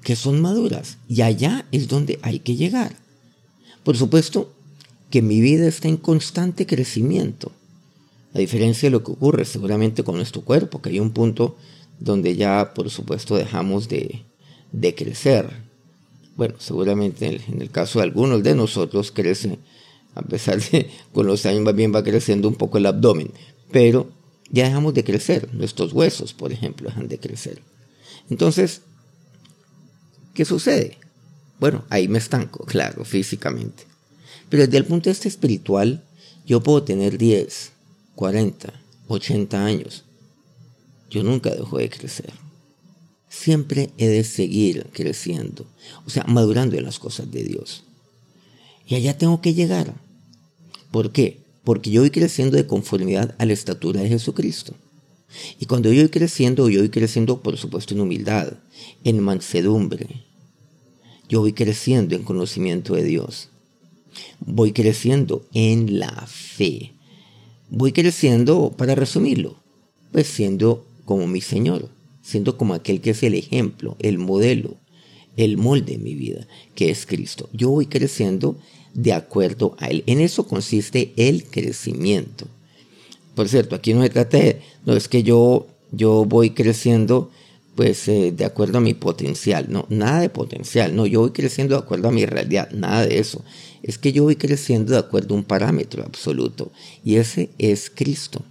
que 0.04 0.14
son 0.14 0.40
maduras 0.40 0.99
y 1.08 1.23
allá 1.23 1.66
es 1.73 1.88
donde 1.88 2.20
hay 2.23 2.38
que 2.38 2.54
llegar. 2.54 2.94
Por 3.82 3.96
supuesto 3.96 4.52
que 5.11 5.23
mi 5.23 5.40
vida 5.40 5.66
está 5.66 5.88
en 5.88 5.96
constante 5.96 6.66
crecimiento, 6.66 7.50
a 8.34 8.38
diferencia 8.38 8.87
de 8.87 8.90
lo 8.90 9.02
que 9.02 9.12
ocurre 9.12 9.44
seguramente 9.44 10.04
con 10.04 10.16
nuestro 10.16 10.42
cuerpo, 10.42 10.80
que 10.82 10.90
hay 10.90 11.00
un 11.00 11.11
punto 11.11 11.56
donde 11.99 12.37
ya, 12.37 12.75
por 12.75 12.90
supuesto, 12.90 13.37
dejamos 13.37 13.88
de, 13.88 14.23
de 14.73 14.94
crecer. 14.94 15.49
Bueno, 16.37 16.56
seguramente 16.58 17.40
en 17.49 17.62
el, 17.62 17.70
caso 17.70 18.00
de 18.00 18.04
algunos 18.04 18.42
de 18.42 18.54
nosotros 18.54 19.12
crece, 19.12 19.58
a 20.14 20.23
pesar 20.23 20.61
de 20.61 20.90
con 21.12 21.26
los 21.26 21.46
años 21.46 21.62
más 21.62 21.75
bien 21.75 21.94
va 21.94 22.02
creciendo 22.02 22.49
un 22.49 22.56
poco 22.56 22.78
el 22.78 22.87
abdomen, 22.87 23.30
pero 23.70 24.11
ya 24.50 24.64
dejamos 24.64 24.92
de 24.94 25.04
crecer, 25.04 25.49
nuestros 25.54 25.92
huesos, 25.92 26.34
por 26.34 26.52
ejemplo, 26.52 26.88
dejan 26.88 27.08
de 27.08 27.18
crecer. 27.18 27.62
Entonces, 28.28 28.82
¿qué 30.35 30.45
sucede? 30.45 30.99
Bueno, 31.59 31.85
ahí 31.88 32.09
me 32.09 32.19
estanco, 32.19 32.64
claro, 32.67 33.05
físicamente. 33.05 33.85
Pero 34.49 34.64
desde 34.64 34.79
el 34.79 34.85
punto 34.85 35.05
de 35.05 35.12
vista 35.12 35.29
espiritual, 35.29 36.05
yo 36.47 36.62
puedo 36.62 36.83
tener 36.83 37.17
10, 37.17 37.73
40, 38.14 38.73
80 39.09 39.64
años. 39.64 40.05
Yo 41.11 41.23
nunca 41.23 41.50
dejo 41.50 41.79
de 41.79 41.88
crecer. 41.88 42.33
Siempre 43.29 43.91
he 43.99 44.07
de 44.07 44.25
seguir 44.25 44.87
creciendo, 44.93 45.67
o 46.07 46.11
sea, 46.11 46.25
madurando 46.25 46.76
en 46.76 46.85
las 46.85 46.99
cosas 46.99 47.31
de 47.31 47.43
Dios. 47.43 47.85
Y 48.87 48.95
allá 48.95 49.17
tengo 49.17 49.41
que 49.41 49.55
llegar. 49.55 49.95
¿Por 50.91 51.11
qué? 51.11 51.45
porque 51.64 51.91
yo 51.91 52.03
voy 52.03 52.11
creciendo 52.11 52.57
de 52.57 52.67
conformidad 52.67 53.35
a 53.38 53.47
la 53.47 53.55
estatura 53.55 54.03
de 54.03 54.09
Jesucristo. 54.09 54.75
Y 55.59 55.67
cuando 55.67 55.91
yo 55.91 56.03
voy 56.03 56.11
creciendo, 56.11 56.69
yo 56.69 56.81
voy 56.81 56.91
creciendo, 56.91 57.41
por 57.41 57.57
supuesto, 57.57 57.95
en 57.95 58.00
humildad, 58.00 58.53
en 59.03 59.21
mansedumbre. 59.21 60.24
Yo 61.28 61.40
voy 61.40 61.52
creciendo 61.52 62.14
en 62.14 62.23
conocimiento 62.23 62.95
de 62.95 63.04
Dios. 63.04 63.49
Voy 64.40 64.73
creciendo 64.73 65.45
en 65.54 65.99
la 65.99 66.26
fe. 66.26 66.93
Voy 67.71 67.93
creciendo, 67.93 68.73
para 68.76 68.95
resumirlo, 68.95 69.57
pues 70.12 70.26
siendo 70.26 70.85
como 71.04 71.26
mi 71.26 71.40
Señor, 71.40 71.88
siendo 72.23 72.57
como 72.57 72.75
aquel 72.75 73.00
que 73.00 73.11
es 73.11 73.23
el 73.23 73.35
ejemplo, 73.35 73.97
el 74.00 74.19
modelo, 74.19 74.76
el 75.37 75.57
molde 75.57 75.93
de 75.93 75.99
mi 75.99 76.14
vida, 76.14 76.47
que 76.75 76.90
es 76.90 77.07
Cristo. 77.07 77.49
Yo 77.52 77.71
voy 77.71 77.87
creciendo 77.87 78.57
de 78.93 79.12
acuerdo 79.12 79.76
a 79.78 79.88
Él. 79.88 80.04
En 80.07 80.21
eso 80.21 80.47
consiste 80.47 81.12
el 81.16 81.45
crecimiento. 81.45 82.47
Por 83.35 83.49
cierto, 83.49 83.75
aquí 83.75 83.95
no 83.95 84.02
se 84.02 84.11
trata 84.11 84.38
de, 84.38 84.61
no 84.87 84.95
es 84.95 85.09
que 85.09 85.23
yo, 85.23 85.66
yo 85.90 86.25
voy 86.25 86.50
creciendo 86.50 87.31
pues 87.75 88.07
eh, 88.09 88.33
de 88.33 88.45
acuerdo 88.45 88.78
a 88.78 88.81
mi 88.81 88.95
potencial, 88.95 89.66
no, 89.69 89.87
nada 89.88 90.21
de 90.21 90.31
potencial, 90.31 90.95
no, 90.95 91.07
yo 91.07 91.21
voy 91.21 91.31
creciendo 91.31 91.75
de 91.75 91.83
acuerdo 91.83 92.09
a 92.09 92.12
mi 92.12 92.25
realidad, 92.25 92.71
nada 92.71 93.07
de 93.07 93.19
eso. 93.19 93.45
Es 93.83 93.99
que 93.99 94.12
yo 94.12 94.23
voy 94.23 94.37
creciendo 94.37 94.93
de 94.93 94.99
acuerdo 94.99 95.35
a 95.35 95.38
un 95.38 95.45
parámetro 95.45 96.04
absoluto 96.04 96.71
y 97.04 97.16
ese 97.16 97.50
es 97.59 97.90
Cristo. 97.90 98.43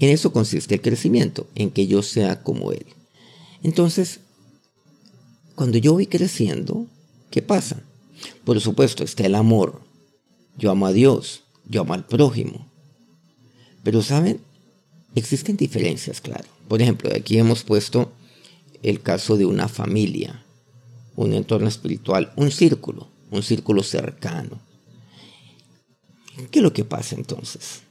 En 0.00 0.10
eso 0.10 0.32
consiste 0.32 0.74
el 0.74 0.80
crecimiento, 0.80 1.46
en 1.54 1.70
que 1.70 1.86
yo 1.86 2.02
sea 2.02 2.42
como 2.42 2.72
Él. 2.72 2.86
Entonces, 3.62 4.20
cuando 5.54 5.78
yo 5.78 5.92
voy 5.92 6.06
creciendo, 6.06 6.86
¿qué 7.30 7.42
pasa? 7.42 7.82
Por 8.44 8.60
supuesto, 8.60 9.04
está 9.04 9.26
el 9.26 9.34
amor. 9.34 9.80
Yo 10.58 10.70
amo 10.70 10.86
a 10.86 10.92
Dios, 10.92 11.42
yo 11.68 11.82
amo 11.82 11.94
al 11.94 12.04
prójimo. 12.04 12.66
Pero, 13.82 14.02
¿saben? 14.02 14.40
Existen 15.14 15.56
diferencias, 15.56 16.20
claro. 16.20 16.48
Por 16.68 16.82
ejemplo, 16.82 17.10
aquí 17.14 17.38
hemos 17.38 17.62
puesto 17.62 18.12
el 18.82 19.02
caso 19.02 19.36
de 19.36 19.46
una 19.46 19.68
familia, 19.68 20.44
un 21.16 21.32
entorno 21.32 21.68
espiritual, 21.68 22.32
un 22.36 22.50
círculo, 22.50 23.08
un 23.30 23.42
círculo 23.42 23.82
cercano. 23.82 24.60
¿Qué 26.50 26.60
es 26.60 26.62
lo 26.62 26.72
que 26.72 26.84
pasa 26.84 27.14
entonces? 27.14 27.82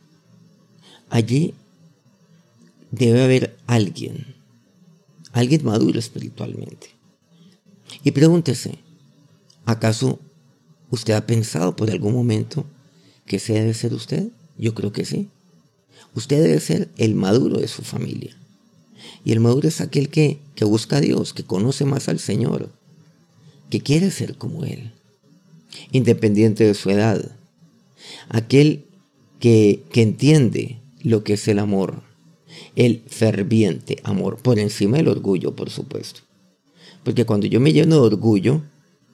Allí 1.10 1.54
debe 2.92 3.24
haber 3.24 3.58
alguien, 3.68 4.36
alguien 5.32 5.64
maduro 5.64 6.00
espiritualmente. 6.00 6.90
Y 8.04 8.12
pregúntese, 8.12 8.80
¿Acaso 9.70 10.20
usted 10.90 11.14
ha 11.14 11.28
pensado 11.28 11.76
por 11.76 11.92
algún 11.92 12.14
momento 12.14 12.66
que 13.28 13.36
ese 13.36 13.54
debe 13.54 13.76
ser 13.76 13.94
usted? 13.94 14.30
Yo 14.58 14.74
creo 14.74 14.92
que 14.92 15.06
sí. 15.06 15.30
Usted 16.16 16.42
debe 16.42 16.60
ser 16.60 16.90
el 16.98 17.14
maduro 17.14 17.60
de 17.60 17.68
su 17.68 17.84
familia. 17.84 18.36
Y 19.24 19.32
el 19.32 19.40
maduro 19.40 19.68
es 19.68 19.82
aquel 19.82 20.10
que, 20.10 20.40
que 20.56 20.66
busca 20.66 20.98
a 20.98 21.02
Dios, 21.02 21.34
que 21.34 21.44
conoce 21.44 21.86
más 21.86 22.10
al 22.10 22.20
Señor, 22.20 22.70
que 23.70 23.82
quiere 23.82 24.12
ser 24.12 24.36
como 24.36 24.66
Él, 24.66 24.92
independiente 25.92 26.64
de 26.66 26.74
su 26.74 26.90
edad. 26.90 27.32
Aquel 28.30 28.86
que, 29.40 29.84
que 29.92 30.02
entiende 30.02 30.80
lo 31.02 31.24
que 31.24 31.34
es 31.34 31.48
el 31.48 31.60
amor, 31.60 32.02
el 32.76 33.04
ferviente 33.08 34.00
amor, 34.04 34.38
por 34.38 34.60
encima 34.60 34.98
del 34.98 35.08
orgullo, 35.08 35.56
por 35.56 35.70
supuesto. 35.70 36.22
Porque 37.04 37.26
cuando 37.26 37.48
yo 37.48 37.60
me 37.60 37.74
lleno 37.74 37.96
de 37.96 38.02
orgullo, 38.02 38.62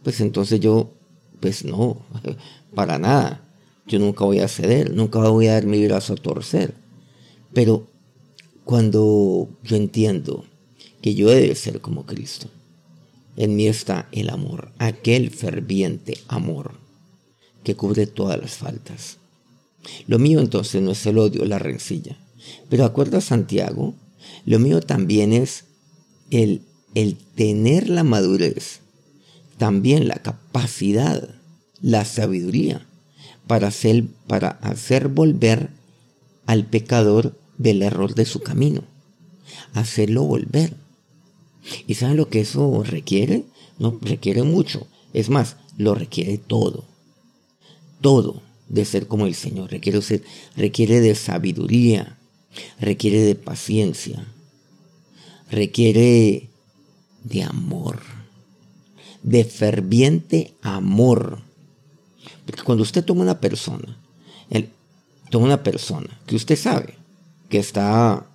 pues 0.04 0.22
entonces 0.22 0.60
yo, 0.60 0.92
pues 1.40 1.66
no, 1.66 1.98
para 2.76 2.98
nada. 2.98 3.42
yo 3.88 4.00
nunca 4.00 4.26
voy 4.26 4.40
a 4.40 4.48
ceder, 4.48 4.94
nunca 4.94 5.20
voy 5.20 5.48
a 5.48 5.54
dar 5.54 5.66
mi 5.66 5.86
brazo 5.86 6.14
a 6.14 6.18
torcer. 6.18 6.74
Pero 7.54 7.88
cuando 8.66 9.48
yo 9.64 9.76
entiendo 9.78 10.44
que 11.02 11.14
yo 11.14 11.32
he 11.32 11.48
de 11.48 11.56
ser 11.56 11.80
como 11.82 12.06
Cristo, 12.06 12.48
en 13.38 13.56
mí 13.56 13.68
está 13.68 14.10
el 14.12 14.30
amor, 14.30 14.72
aquel 14.80 15.30
ferviente 15.30 16.18
amor 16.28 16.74
que 17.64 17.76
cubre 17.76 18.08
todas 18.08 18.42
las 18.42 18.56
faltas. 18.56 19.18
Lo 20.08 20.18
mío 20.18 20.40
entonces 20.40 20.82
no 20.82 20.92
es 20.92 21.06
el 21.06 21.20
odio, 21.20 21.46
la 21.46 21.60
rencilla. 21.60 22.18
Pero 22.70 22.86
acuerda 22.86 23.22
Santiago, 23.22 23.94
lo 24.46 24.58
mío 24.58 24.82
también 24.82 25.32
es 25.32 25.66
el, 26.32 26.62
el 26.96 27.18
tener 27.36 27.88
la 27.88 28.04
madurez, 28.04 28.80
también 29.58 30.08
la 30.08 30.16
capacidad, 30.16 31.30
la 31.82 32.04
sabiduría 32.04 32.88
para 33.46 33.68
hacer, 33.68 34.06
para 34.28 34.50
hacer 34.50 35.08
volver 35.08 35.70
al 36.48 36.66
pecador 36.66 37.38
del 37.58 37.82
error 37.82 38.16
de 38.16 38.26
su 38.26 38.42
camino, 38.42 38.84
hacerlo 39.74 40.24
volver. 40.24 40.76
¿Y 41.88 41.96
saben 41.96 42.18
lo 42.18 42.30
que 42.30 42.42
eso 42.42 42.84
requiere? 42.84 43.46
No, 43.80 43.98
requiere 44.02 44.44
mucho. 44.44 44.88
Es 45.14 45.30
más, 45.30 45.58
lo 45.78 45.96
requiere 45.96 46.38
todo. 46.38 46.86
Todo 48.02 48.42
de 48.70 48.86
ser 48.86 49.08
como 49.08 49.26
el 49.26 49.36
Señor. 49.36 49.72
Requiere, 49.72 50.00
requiere 50.56 51.00
de 51.00 51.16
sabiduría, 51.16 52.18
requiere 52.80 53.22
de 53.22 53.36
paciencia, 53.36 54.26
requiere 55.50 56.50
de 57.24 57.44
amor, 57.44 58.02
de 59.24 59.44
ferviente 59.44 60.54
amor. 60.62 61.42
Porque 62.46 62.64
cuando 62.64 62.84
usted 62.84 63.04
toma 63.04 63.22
una 63.22 63.40
persona, 63.40 63.98
toma 65.32 65.46
una 65.46 65.64
persona 65.64 66.22
que 66.28 66.36
usted 66.36 66.56
sabe 66.56 67.05
está 67.60 68.26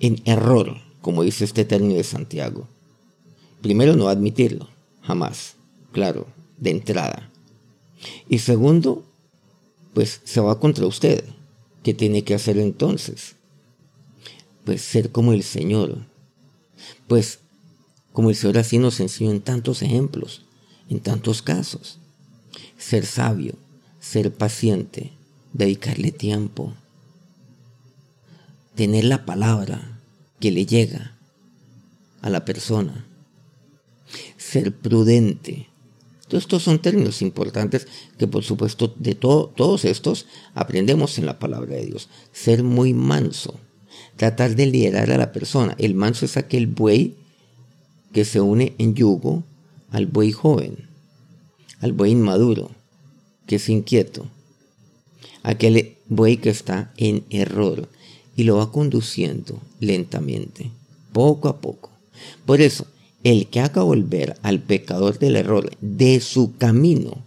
en 0.00 0.20
error, 0.24 0.76
como 1.00 1.22
dice 1.22 1.44
este 1.44 1.64
término 1.64 1.94
de 1.94 2.04
Santiago, 2.04 2.68
primero 3.60 3.96
no 3.96 4.08
admitirlo, 4.08 4.68
jamás, 5.02 5.56
claro, 5.92 6.26
de 6.58 6.70
entrada. 6.70 7.30
Y 8.28 8.38
segundo, 8.38 9.04
pues 9.94 10.20
se 10.24 10.40
va 10.40 10.58
contra 10.60 10.86
usted. 10.86 11.24
¿Qué 11.82 11.94
tiene 11.94 12.24
que 12.24 12.34
hacer 12.34 12.58
entonces? 12.58 13.36
Pues 14.64 14.82
ser 14.82 15.10
como 15.10 15.32
el 15.32 15.42
Señor. 15.42 16.06
Pues 17.08 17.40
como 18.12 18.30
el 18.30 18.36
Señor 18.36 18.58
así 18.58 18.78
nos 18.78 19.00
enseñó 19.00 19.30
en 19.30 19.40
tantos 19.40 19.82
ejemplos, 19.82 20.42
en 20.88 21.00
tantos 21.00 21.42
casos. 21.42 21.98
Ser 22.78 23.06
sabio, 23.06 23.54
ser 24.00 24.32
paciente, 24.32 25.12
dedicarle 25.52 26.12
tiempo, 26.12 26.74
tener 28.80 29.04
la 29.04 29.26
palabra 29.26 30.00
que 30.40 30.50
le 30.50 30.64
llega 30.64 31.14
a 32.22 32.30
la 32.30 32.46
persona, 32.46 33.04
ser 34.38 34.74
prudente, 34.74 35.68
todos 36.26 36.44
estos 36.44 36.62
son 36.62 36.78
términos 36.78 37.20
importantes 37.20 37.86
que 38.16 38.26
por 38.26 38.42
supuesto 38.42 38.94
de 38.96 39.14
todos 39.14 39.84
estos 39.84 40.24
aprendemos 40.54 41.18
en 41.18 41.26
la 41.26 41.38
palabra 41.38 41.76
de 41.76 41.84
Dios. 41.84 42.08
Ser 42.32 42.62
muy 42.62 42.94
manso, 42.94 43.60
tratar 44.16 44.56
de 44.56 44.64
liderar 44.64 45.10
a 45.10 45.18
la 45.18 45.30
persona. 45.30 45.74
El 45.76 45.94
manso 45.94 46.24
es 46.24 46.38
aquel 46.38 46.66
buey 46.66 47.16
que 48.14 48.24
se 48.24 48.40
une 48.40 48.72
en 48.78 48.94
yugo 48.94 49.44
al 49.90 50.06
buey 50.06 50.32
joven, 50.32 50.88
al 51.80 51.92
buey 51.92 52.12
inmaduro, 52.12 52.70
que 53.46 53.56
es 53.56 53.68
inquieto, 53.68 54.26
aquel 55.42 55.98
buey 56.08 56.38
que 56.38 56.48
está 56.48 56.94
en 56.96 57.26
error 57.28 57.86
y 58.40 58.44
lo 58.44 58.56
va 58.56 58.72
conduciendo 58.72 59.60
lentamente, 59.80 60.70
poco 61.12 61.50
a 61.50 61.60
poco. 61.60 61.90
Por 62.46 62.62
eso, 62.62 62.86
el 63.22 63.48
que 63.48 63.60
haga 63.60 63.82
volver 63.82 64.38
al 64.40 64.60
pecador 64.60 65.18
del 65.18 65.36
error 65.36 65.70
de 65.82 66.20
su 66.20 66.56
camino, 66.56 67.18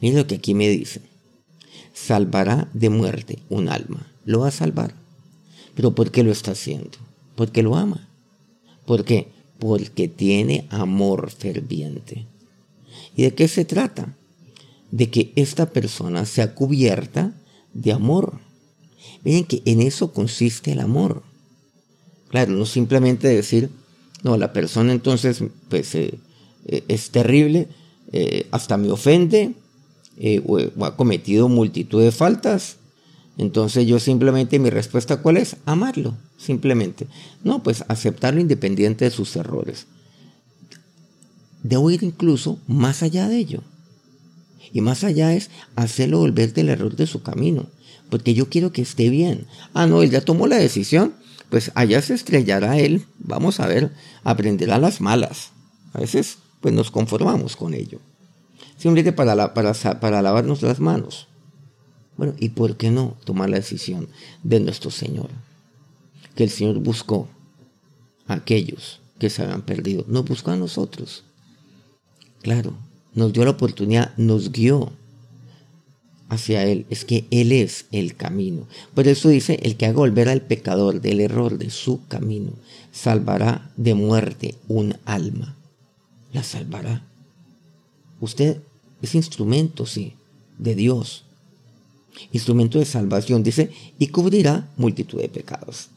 mira 0.00 0.18
lo 0.18 0.26
que 0.26 0.34
aquí 0.34 0.52
me 0.52 0.68
dice, 0.68 1.00
salvará 1.94 2.68
de 2.74 2.90
muerte 2.90 3.38
un 3.50 3.68
alma, 3.68 4.10
lo 4.24 4.40
va 4.40 4.48
a 4.48 4.50
salvar. 4.50 4.94
Pero 5.76 5.94
¿por 5.94 6.10
qué 6.10 6.24
lo 6.24 6.32
está 6.32 6.50
haciendo? 6.50 6.98
Porque 7.36 7.62
lo 7.62 7.76
ama. 7.76 8.08
¿Por 8.84 9.04
qué? 9.04 9.28
Porque 9.60 10.08
tiene 10.08 10.66
amor 10.70 11.30
ferviente. 11.30 12.26
¿Y 13.14 13.22
de 13.22 13.32
qué 13.32 13.46
se 13.46 13.64
trata? 13.64 14.16
De 14.90 15.08
que 15.08 15.32
esta 15.36 15.70
persona 15.70 16.26
sea 16.26 16.56
cubierta 16.56 17.32
de 17.74 17.92
amor. 17.92 18.47
Miren 19.24 19.44
que 19.44 19.62
en 19.64 19.80
eso 19.82 20.12
consiste 20.12 20.72
el 20.72 20.80
amor. 20.80 21.22
Claro, 22.28 22.52
no 22.52 22.66
simplemente 22.66 23.28
decir, 23.28 23.70
no, 24.22 24.36
la 24.36 24.52
persona 24.52 24.92
entonces 24.92 25.42
pues, 25.68 25.94
eh, 25.94 26.18
eh, 26.66 26.84
es 26.88 27.10
terrible, 27.10 27.68
eh, 28.12 28.46
hasta 28.50 28.76
me 28.76 28.90
ofende 28.90 29.54
o, 30.46 30.84
ha 30.84 30.96
cometido 30.96 31.48
multitud 31.48 32.02
de 32.02 32.12
faltas. 32.12 32.76
Entonces 33.36 33.86
yo 33.86 34.00
simplemente 34.00 34.58
mi 34.58 34.68
respuesta 34.68 35.22
cuál 35.22 35.36
es? 35.36 35.56
Amarlo, 35.64 36.16
simplemente. 36.36 37.06
No, 37.44 37.62
pues 37.62 37.84
aceptarlo 37.86 38.40
independiente 38.40 39.04
de 39.04 39.12
sus 39.12 39.36
errores. 39.36 39.86
Debo 41.62 41.90
ir 41.90 42.02
incluso 42.02 42.58
más 42.66 43.02
allá 43.04 43.28
de 43.28 43.36
ello. 43.38 43.62
Y 44.72 44.80
más 44.80 45.04
allá 45.04 45.34
es 45.34 45.50
hacerlo 45.76 46.18
volver 46.18 46.52
del 46.52 46.68
error 46.68 46.96
de 46.96 47.06
su 47.06 47.22
camino. 47.22 47.66
Porque 48.10 48.34
yo 48.34 48.48
quiero 48.48 48.72
que 48.72 48.82
esté 48.82 49.10
bien. 49.10 49.46
Ah, 49.74 49.86
no, 49.86 50.02
él 50.02 50.10
ya 50.10 50.20
tomó 50.20 50.46
la 50.46 50.56
decisión 50.56 51.14
pues 51.50 51.72
allá 51.74 52.02
se 52.02 52.14
estrellará 52.14 52.78
él, 52.78 53.06
vamos 53.18 53.60
a 53.60 53.66
ver, 53.66 53.90
aprenderá 54.22 54.78
las 54.78 55.00
malas. 55.00 55.50
A 55.92 56.00
veces 56.00 56.38
pues 56.60 56.74
nos 56.74 56.90
conformamos 56.90 57.56
con 57.56 57.74
ello. 57.74 58.00
Simplemente 58.76 59.12
para, 59.12 59.54
para, 59.54 59.74
para 60.00 60.22
lavarnos 60.22 60.62
las 60.62 60.80
manos. 60.80 61.26
Bueno, 62.16 62.34
¿y 62.38 62.50
por 62.50 62.76
qué 62.76 62.90
no 62.90 63.16
tomar 63.24 63.48
la 63.48 63.56
decisión 63.56 64.08
de 64.42 64.60
nuestro 64.60 64.90
Señor? 64.90 65.30
Que 66.34 66.44
el 66.44 66.50
Señor 66.50 66.78
buscó 66.80 67.28
a 68.26 68.34
aquellos 68.34 69.00
que 69.18 69.30
se 69.30 69.42
habían 69.42 69.62
perdido, 69.62 70.04
nos 70.06 70.24
buscó 70.24 70.50
a 70.50 70.56
nosotros. 70.56 71.24
Claro, 72.42 72.74
nos 73.18 73.32
dio 73.32 73.44
la 73.44 73.50
oportunidad, 73.50 74.16
nos 74.16 74.52
guió 74.52 74.92
hacia 76.28 76.64
Él, 76.64 76.86
es 76.88 77.04
que 77.04 77.26
Él 77.30 77.50
es 77.52 77.86
el 77.90 78.14
camino. 78.14 78.68
Por 78.94 79.08
eso 79.08 79.28
dice, 79.28 79.58
el 79.62 79.76
que 79.76 79.86
haga 79.86 79.96
volver 79.96 80.28
al 80.28 80.42
pecador 80.42 81.00
del 81.00 81.20
error 81.20 81.58
de 81.58 81.70
su 81.70 82.06
camino, 82.06 82.52
salvará 82.92 83.70
de 83.76 83.94
muerte 83.94 84.54
un 84.68 84.96
alma. 85.04 85.56
La 86.32 86.44
salvará. 86.44 87.04
Usted 88.20 88.58
es 89.02 89.14
instrumento, 89.14 89.84
sí, 89.84 90.12
de 90.58 90.76
Dios. 90.76 91.24
Instrumento 92.32 92.78
de 92.78 92.84
salvación, 92.84 93.42
dice, 93.42 93.70
y 93.98 94.08
cubrirá 94.08 94.70
multitud 94.76 95.20
de 95.20 95.28
pecados. 95.28 95.88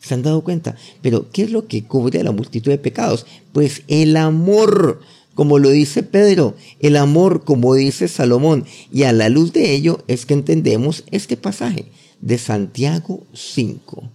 ¿Se 0.00 0.14
han 0.14 0.22
dado 0.22 0.42
cuenta? 0.42 0.76
Pero, 1.00 1.30
¿qué 1.30 1.42
es 1.42 1.50
lo 1.50 1.66
que 1.66 1.84
cubre 1.84 2.24
la 2.24 2.32
multitud 2.32 2.70
de 2.70 2.78
pecados? 2.78 3.24
Pues 3.52 3.82
el 3.88 4.16
amor 4.16 5.00
como 5.36 5.58
lo 5.58 5.68
dice 5.68 6.02
Pedro, 6.02 6.56
el 6.80 6.96
amor, 6.96 7.44
como 7.44 7.74
dice 7.74 8.08
Salomón, 8.08 8.64
y 8.90 9.02
a 9.02 9.12
la 9.12 9.28
luz 9.28 9.52
de 9.52 9.74
ello 9.74 10.02
es 10.08 10.24
que 10.24 10.32
entendemos 10.32 11.04
este 11.10 11.36
pasaje 11.36 11.84
de 12.22 12.38
Santiago 12.38 13.22
5. 13.34 14.10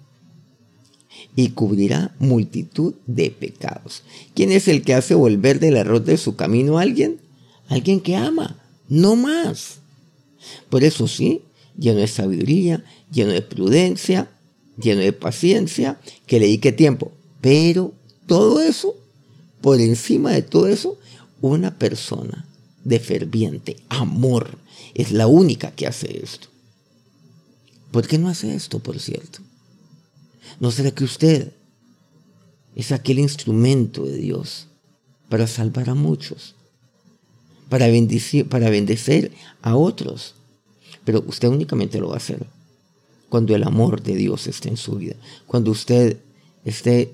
Y 1.36 1.50
cubrirá 1.50 2.16
multitud 2.18 2.96
de 3.06 3.30
pecados. 3.30 4.02
¿Quién 4.34 4.52
es 4.52 4.68
el 4.68 4.82
que 4.82 4.96
hace 4.96 5.14
volver 5.14 5.60
del 5.60 5.78
error 5.78 6.04
de 6.04 6.18
su 6.18 6.36
camino 6.36 6.80
a 6.80 6.82
alguien? 6.82 7.20
Alguien 7.68 8.00
que 8.00 8.16
ama, 8.16 8.60
no 8.90 9.16
más. 9.16 9.78
Por 10.72 10.84
eso 10.84 11.08
sí, 11.08 11.44
lleno 11.78 12.00
de 12.00 12.08
sabiduría, 12.08 12.84
lleno 13.12 13.32
de 13.32 13.44
prudencia, 13.44 14.28
lleno 14.82 15.02
de 15.02 15.14
paciencia, 15.14 16.00
que 16.26 16.40
le 16.40 16.48
dedique 16.48 16.72
tiempo. 16.72 17.12
Pero 17.42 17.94
todo 18.26 18.60
eso, 18.60 18.96
por 19.62 19.80
encima 19.80 20.32
de 20.32 20.42
todo 20.42 20.68
eso, 20.68 20.98
una 21.42 21.78
persona 21.78 22.46
de 22.84 23.00
ferviente 23.00 23.78
amor 23.90 24.58
es 24.94 25.12
la 25.12 25.28
única 25.28 25.72
que 25.72 25.88
hace 25.88 26.24
esto. 26.24 26.48
¿Por 27.92 28.08
qué 28.08 28.18
no 28.18 28.30
hace 28.30 28.56
esto, 28.56 28.80
por 28.80 29.00
cierto? 29.00 29.40
¿No 30.60 30.72
será 30.72 30.92
que 30.92 31.04
usted 31.04 31.54
es 32.76 32.92
aquel 32.92 33.20
instrumento 33.20 34.06
de 34.06 34.18
Dios 34.18 34.68
para 35.30 35.48
salvar 35.48 35.90
a 35.90 35.96
muchos, 35.96 36.56
para 37.70 37.88
bendecir, 37.88 38.48
para 38.48 38.70
bendecer 38.70 39.32
a 39.62 39.76
otros? 39.76 40.36
Pero 41.04 41.24
usted 41.28 41.48
únicamente 41.48 42.00
lo 42.00 42.10
va 42.10 42.16
a 42.16 42.18
hacer 42.18 42.46
cuando 43.30 43.56
el 43.56 43.64
amor 43.64 44.02
de 44.02 44.16
Dios 44.16 44.48
esté 44.48 44.70
en 44.70 44.78
su 44.78 44.96
vida, 44.96 45.16
cuando 45.48 45.72
usted 45.72 46.18
esté 46.66 47.14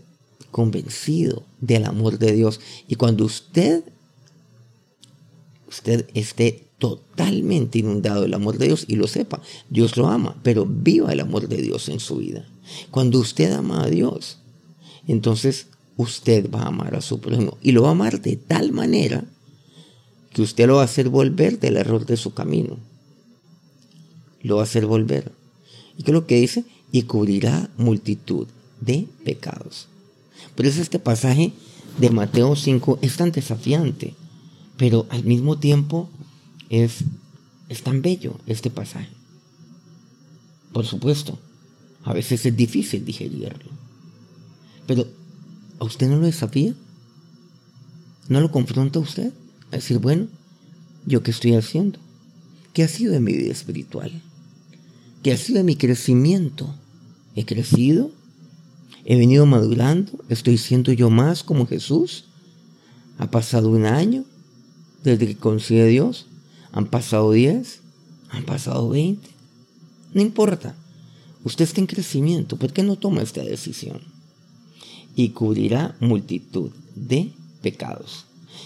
convencido 0.52 1.44
del 1.62 1.86
amor 1.86 2.20
de 2.20 2.32
Dios 2.32 2.60
y 2.88 2.96
cuando 2.96 3.26
usted 3.26 3.84
usted 5.68 6.08
esté 6.14 6.68
totalmente 6.80 7.80
inundado 7.80 8.22
del 8.22 8.34
amor 8.34 8.58
de 8.58 8.68
Dios 8.68 8.86
y 8.88 8.96
lo 8.96 9.08
sepa, 9.08 9.42
Dios 9.70 9.98
lo 9.98 10.08
ama, 10.08 10.38
pero 10.44 10.66
viva 10.66 11.12
el 11.12 11.20
amor 11.20 11.48
de 11.48 11.58
Dios 11.58 11.90
en 11.90 12.00
su 12.00 12.18
vida. 12.18 12.48
Cuando 12.92 13.20
usted 13.20 13.52
ama 13.52 13.84
a 13.84 13.90
Dios, 13.90 14.40
entonces 15.08 15.68
usted 15.96 16.50
va 16.52 16.64
a 16.64 16.68
amar 16.68 16.96
a 16.96 17.02
su 17.02 17.20
prójimo 17.20 17.58
y 17.62 17.72
lo 17.72 17.84
va 17.84 17.90
a 17.90 17.92
amar 17.92 18.22
de 18.22 18.36
tal 18.36 18.72
manera 18.72 19.26
que 20.32 20.42
usted 20.42 20.68
lo 20.68 20.76
va 20.76 20.84
a 20.84 20.86
hacer 20.86 21.10
volver 21.10 21.60
del 21.60 21.78
error 21.78 22.06
de 22.06 22.18
su 22.18 22.34
camino. 22.34 22.78
Lo 24.42 24.58
va 24.58 24.62
a 24.62 24.66
hacer 24.66 24.86
volver. 24.86 25.32
¿Y 25.98 26.04
qué 26.04 26.12
es 26.12 26.14
lo 26.14 26.28
que 26.28 26.36
dice? 26.36 26.64
Y 26.92 27.04
cubrirá 27.04 27.72
multitud 27.78 28.48
de 28.80 29.08
pecados. 29.26 29.88
Por 30.56 30.66
eso 30.66 30.82
este 30.82 31.00
pasaje 31.00 31.54
de 31.98 32.10
Mateo 32.10 32.56
5 32.56 33.00
es 33.02 33.18
tan 33.18 33.32
desafiante, 33.32 34.16
pero 34.78 35.08
al 35.10 35.24
mismo 35.24 35.58
tiempo 35.58 36.10
es, 36.70 37.04
es 37.70 37.84
tan 37.84 38.02
bello 38.02 38.40
este 38.46 38.70
pasaje. 38.70 39.10
Por 40.74 40.86
supuesto, 40.86 41.40
a 42.04 42.14
veces 42.14 42.46
es 42.46 42.56
difícil 42.56 43.04
digerirlo, 43.04 43.72
pero 44.86 45.08
¿a 45.80 45.86
usted 45.86 46.08
no 46.08 46.18
lo 46.18 46.26
desafía? 46.26 46.74
¿No 48.30 48.42
lo 48.42 48.52
confronta 48.52 49.00
a 49.00 49.02
usted? 49.02 49.34
A 49.72 49.78
decir, 49.78 50.00
bueno, 50.00 50.28
¿yo 51.06 51.24
qué 51.24 51.32
estoy 51.32 51.56
haciendo? 51.56 52.00
¿Qué 52.74 52.84
ha 52.84 52.88
sido 52.88 53.14
de 53.14 53.20
mi 53.20 53.34
vida 53.34 53.52
espiritual? 53.52 54.22
¿Qué 55.24 55.32
ha 55.32 55.38
sido 55.38 55.58
de 55.58 55.64
mi 55.64 55.76
crecimiento? 55.76 56.76
¿He 57.36 57.46
crecido? 57.46 58.12
He 59.10 59.16
venido 59.16 59.46
madurando, 59.46 60.12
estoy 60.28 60.58
siendo 60.58 60.92
yo 60.92 61.10
más 61.10 61.42
como 61.42 61.66
Jesús. 61.66 62.26
Ha 63.18 63.32
pasado 63.32 63.70
un 63.70 63.86
año 63.86 64.26
desde 65.02 65.28
que 65.28 65.38
conocí 65.38 65.80
a 65.80 65.86
Dios. 65.86 66.26
Han 66.74 66.88
pasado 66.88 67.32
10, 67.32 67.80
han 68.32 68.44
pasado 68.44 68.90
20. 68.90 69.26
No 70.14 70.22
importa. 70.22 70.76
Usted 71.46 71.64
está 71.64 71.80
en 71.80 71.88
crecimiento. 71.88 72.58
¿Por 72.58 72.74
qué 72.74 72.84
no 72.84 72.98
toma 72.98 73.22
esta 73.22 73.42
decisión? 73.44 74.02
Y 75.16 75.30
cubrirá 75.30 75.96
multitud 76.02 76.72
de 76.94 77.32
pecados. 77.62 78.26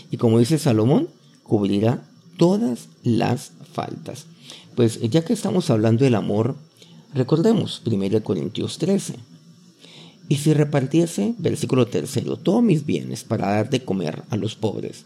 Y 0.09 0.17
como 0.17 0.39
dice 0.39 0.57
Salomón, 0.57 1.07
cubrirá 1.43 2.03
todas 2.37 2.87
las 3.03 3.51
faltas. 3.73 4.25
Pues 4.75 4.99
ya 5.01 5.23
que 5.23 5.33
estamos 5.33 5.69
hablando 5.69 6.03
del 6.03 6.15
amor, 6.15 6.55
recordemos 7.13 7.83
1 7.85 8.23
Corintios 8.23 8.79
13 8.79 9.29
y 10.29 10.37
si 10.37 10.53
repartiese, 10.53 11.33
versículo 11.37 11.87
tercero, 11.87 12.37
todos 12.37 12.63
mis 12.63 12.85
bienes 12.85 13.23
para 13.23 13.49
dar 13.49 13.69
de 13.69 13.83
comer 13.83 14.23
a 14.29 14.37
los 14.37 14.55
pobres, 14.55 15.05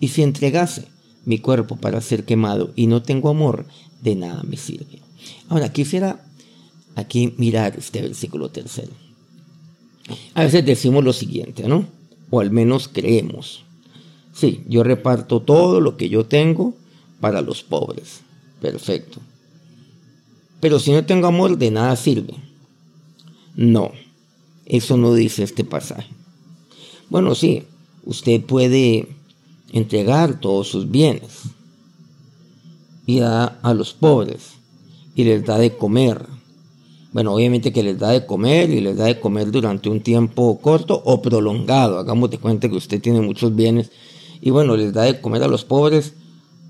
y 0.00 0.08
si 0.08 0.22
entregase 0.22 0.86
mi 1.24 1.38
cuerpo 1.38 1.76
para 1.76 2.00
ser 2.00 2.24
quemado 2.24 2.72
y 2.76 2.86
no 2.86 3.02
tengo 3.02 3.28
amor, 3.28 3.66
de 4.02 4.16
nada 4.16 4.42
me 4.42 4.56
sirve. 4.56 5.00
Ahora, 5.48 5.72
quisiera 5.72 6.24
aquí 6.96 7.34
mirar 7.36 7.76
este 7.78 8.02
versículo 8.02 8.50
tercero. 8.50 8.92
A 10.34 10.42
veces 10.42 10.64
decimos 10.64 11.04
lo 11.04 11.12
siguiente, 11.12 11.68
¿no? 11.68 11.86
O 12.30 12.40
al 12.40 12.50
menos 12.50 12.88
creemos. 12.88 13.64
Sí, 14.34 14.64
yo 14.66 14.82
reparto 14.82 15.40
todo 15.40 15.80
lo 15.80 15.96
que 15.96 16.08
yo 16.08 16.24
tengo 16.24 16.74
para 17.20 17.40
los 17.40 17.62
pobres. 17.62 18.22
Perfecto. 18.60 19.20
Pero 20.60 20.78
si 20.78 20.92
no 20.92 21.04
tengo 21.04 21.26
amor, 21.26 21.58
de 21.58 21.70
nada 21.70 21.94
sirve. 21.96 22.34
No. 23.54 23.92
Eso 24.66 24.96
no 24.96 25.14
dice 25.14 25.42
este 25.42 25.64
pasaje. 25.64 26.08
Bueno, 27.10 27.34
sí, 27.34 27.64
usted 28.04 28.42
puede 28.42 29.08
entregar 29.72 30.40
todos 30.40 30.68
sus 30.68 30.90
bienes 30.90 31.42
y 33.06 33.20
da 33.20 33.58
a 33.62 33.74
los 33.74 33.92
pobres 33.92 34.52
y 35.14 35.24
les 35.24 35.44
da 35.44 35.58
de 35.58 35.76
comer. 35.76 36.26
Bueno, 37.12 37.34
obviamente 37.34 37.72
que 37.72 37.82
les 37.82 37.98
da 37.98 38.10
de 38.10 38.24
comer 38.24 38.70
y 38.70 38.80
les 38.80 38.96
da 38.96 39.04
de 39.04 39.20
comer 39.20 39.50
durante 39.50 39.90
un 39.90 40.00
tiempo 40.00 40.58
corto 40.60 41.02
o 41.04 41.20
prolongado. 41.20 41.98
Hagamos 41.98 42.30
de 42.30 42.38
cuenta 42.38 42.68
que 42.68 42.76
usted 42.76 43.00
tiene 43.00 43.20
muchos 43.20 43.54
bienes 43.54 43.90
y 44.40 44.50
bueno, 44.50 44.76
les 44.76 44.92
da 44.92 45.02
de 45.02 45.20
comer 45.20 45.42
a 45.42 45.48
los 45.48 45.64
pobres, 45.64 46.14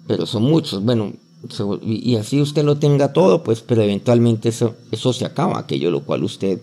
pero 0.06 0.26
son 0.26 0.42
muchos. 0.42 0.82
Bueno, 0.84 1.12
y 1.84 2.16
así 2.16 2.40
usted 2.40 2.64
lo 2.64 2.78
tenga 2.78 3.12
todo, 3.12 3.42
pues, 3.42 3.60
pero 3.60 3.82
eventualmente 3.82 4.48
eso, 4.48 4.74
eso 4.90 5.12
se 5.12 5.24
acaba, 5.24 5.58
aquello 5.58 5.90
lo 5.90 6.04
cual 6.04 6.24
usted 6.24 6.60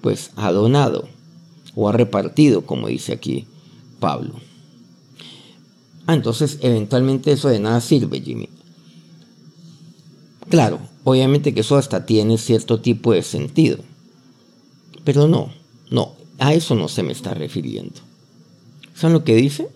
pues 0.00 0.30
ha 0.36 0.52
donado 0.52 1.08
o 1.74 1.88
ha 1.88 1.92
repartido, 1.92 2.66
como 2.66 2.88
dice 2.88 3.12
aquí 3.12 3.46
Pablo. 4.00 4.34
Ah, 6.06 6.14
entonces 6.14 6.58
eventualmente 6.62 7.32
eso 7.32 7.48
de 7.48 7.60
nada 7.60 7.80
sirve, 7.80 8.20
Jimmy. 8.20 8.48
Claro, 10.48 10.80
obviamente 11.04 11.52
que 11.52 11.60
eso 11.60 11.76
hasta 11.76 12.06
tiene 12.06 12.38
cierto 12.38 12.80
tipo 12.80 13.12
de 13.12 13.22
sentido. 13.22 13.78
Pero 15.04 15.28
no, 15.28 15.52
no, 15.90 16.14
a 16.38 16.54
eso 16.54 16.74
no 16.74 16.88
se 16.88 17.02
me 17.02 17.12
está 17.12 17.34
refiriendo. 17.34 18.00
¿Saben 18.94 19.12
lo 19.12 19.24
que 19.24 19.34
dice? 19.34 19.68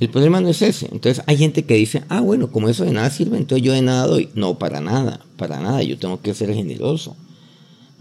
El 0.00 0.08
problema 0.10 0.40
no 0.40 0.48
es 0.48 0.62
ese. 0.62 0.88
Entonces 0.90 1.22
hay 1.26 1.36
gente 1.36 1.64
que 1.64 1.74
dice, 1.74 2.02
ah, 2.08 2.20
bueno, 2.20 2.50
como 2.50 2.68
eso 2.68 2.84
de 2.84 2.92
nada 2.92 3.10
sirve, 3.10 3.36
entonces 3.36 3.64
yo 3.64 3.72
de 3.72 3.82
nada 3.82 4.06
doy. 4.06 4.30
No, 4.34 4.58
para 4.58 4.80
nada, 4.80 5.20
para 5.36 5.60
nada, 5.60 5.82
yo 5.82 5.98
tengo 5.98 6.20
que 6.20 6.34
ser 6.34 6.52
generoso. 6.54 7.16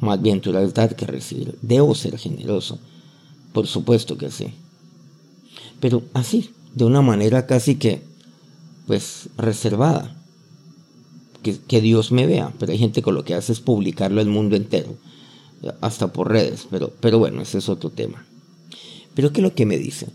Más 0.02 0.22
bien 0.22 0.42
debes 0.42 0.74
dar 0.74 0.96
que 0.96 1.06
recibir. 1.06 1.58
Debo 1.62 1.96
ser 1.96 2.18
generoso. 2.18 2.80
Por 3.54 3.68
supuesto 3.68 4.18
que 4.18 4.32
sí. 4.32 4.48
Pero 5.80 6.04
así, 6.14 6.50
de 6.74 6.86
una 6.86 7.02
manera 7.02 7.46
casi 7.46 7.76
que, 7.76 8.02
pues, 8.88 9.30
reservada. 9.38 10.18
Que, 11.44 11.82
Dios 11.82 12.12
me 12.12 12.26
vea. 12.26 12.52
Pero 12.60 12.72
hay 12.72 12.80
gente 12.80 13.02
que 13.02 13.12
lo 13.12 13.24
que 13.24 13.36
hace 13.36 13.54
es 13.54 13.60
publicarlo 13.60 14.22
al 14.22 14.28
mundo 14.28 14.56
entero. 14.56 14.96
Hasta 15.82 16.12
por 16.12 16.30
redes. 16.30 16.68
Pero, 16.72 16.92
pero 17.00 17.20
bueno, 17.20 17.42
ese 17.42 17.60
es 17.60 17.70
otro 17.70 17.92
tema. 17.92 18.26
Pero 19.14 19.32
¿qué 19.32 19.42
es 19.42 19.44
lo 19.44 19.54
que 19.54 19.66
me 19.68 19.78
dice? 19.78 20.08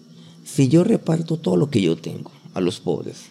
Si 0.44 0.68
yo 0.68 0.82
reparto 0.82 1.36
todo 1.36 1.56
lo 1.56 1.70
que 1.70 1.80
yo 1.80 1.96
tengo 1.96 2.30
a 2.54 2.60
los 2.60 2.80
pobres 2.80 3.26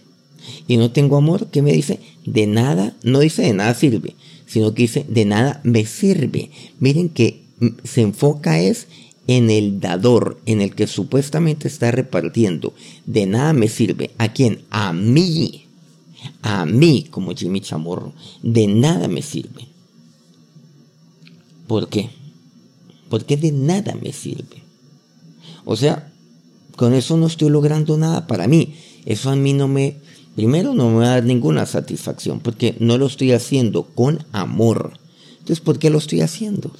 y 0.67 0.77
no 0.77 0.91
tengo 0.91 1.17
amor, 1.17 1.47
¿qué 1.47 1.61
me 1.61 1.71
dice? 1.71 1.99
De 2.25 2.45
nada, 2.45 2.93
no 3.03 3.19
dice 3.19 3.41
de 3.41 3.53
nada 3.53 3.73
sirve, 3.73 4.15
sino 4.45 4.73
que 4.73 4.83
dice, 4.83 5.05
de 5.07 5.25
nada 5.25 5.61
me 5.63 5.85
sirve. 5.85 6.51
Miren 6.79 7.09
que 7.09 7.43
se 7.83 8.01
enfoca 8.01 8.59
es 8.59 8.87
en 9.27 9.49
el 9.49 9.79
dador, 9.79 10.39
en 10.45 10.61
el 10.61 10.75
que 10.75 10.87
supuestamente 10.87 11.67
está 11.67 11.91
repartiendo. 11.91 12.73
De 13.05 13.25
nada 13.25 13.53
me 13.53 13.67
sirve. 13.67 14.11
¿A 14.17 14.31
quién? 14.33 14.61
A 14.69 14.93
mí. 14.93 15.65
A 16.41 16.65
mí, 16.65 17.07
como 17.09 17.35
Jimmy 17.35 17.61
Chamorro. 17.61 18.13
De 18.43 18.67
nada 18.67 19.07
me 19.07 19.21
sirve. 19.21 19.67
¿Por 21.67 21.89
qué? 21.89 22.09
Porque 23.09 23.37
de 23.37 23.51
nada 23.51 23.95
me 23.95 24.13
sirve. 24.13 24.63
O 25.63 25.75
sea, 25.75 26.11
con 26.75 26.93
eso 26.93 27.17
no 27.17 27.27
estoy 27.27 27.49
logrando 27.49 27.97
nada 27.97 28.27
para 28.27 28.47
mí. 28.47 28.75
Eso 29.05 29.29
a 29.31 29.35
mí 29.35 29.53
no 29.53 29.67
me 29.67 29.97
primero 30.35 30.73
no 30.73 30.89
me 30.89 30.97
va 30.97 31.05
a 31.05 31.09
dar 31.11 31.23
ninguna 31.23 31.65
satisfacción 31.65 32.39
porque 32.39 32.75
no 32.79 32.97
lo 32.97 33.07
estoy 33.07 33.31
haciendo 33.31 33.83
con 33.83 34.25
amor. 34.31 34.99
Entonces, 35.39 35.61
¿por 35.61 35.79
qué 35.79 35.89
lo 35.89 35.97
estoy 35.97 36.21
haciendo? 36.21 36.71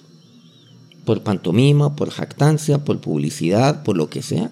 ¿Por 1.06 1.24
pantomima, 1.24 1.96
por 1.96 2.10
jactancia, 2.10 2.84
por 2.84 3.00
publicidad, 3.00 3.84
por 3.84 3.96
lo 3.96 4.10
que 4.10 4.22
sea? 4.22 4.52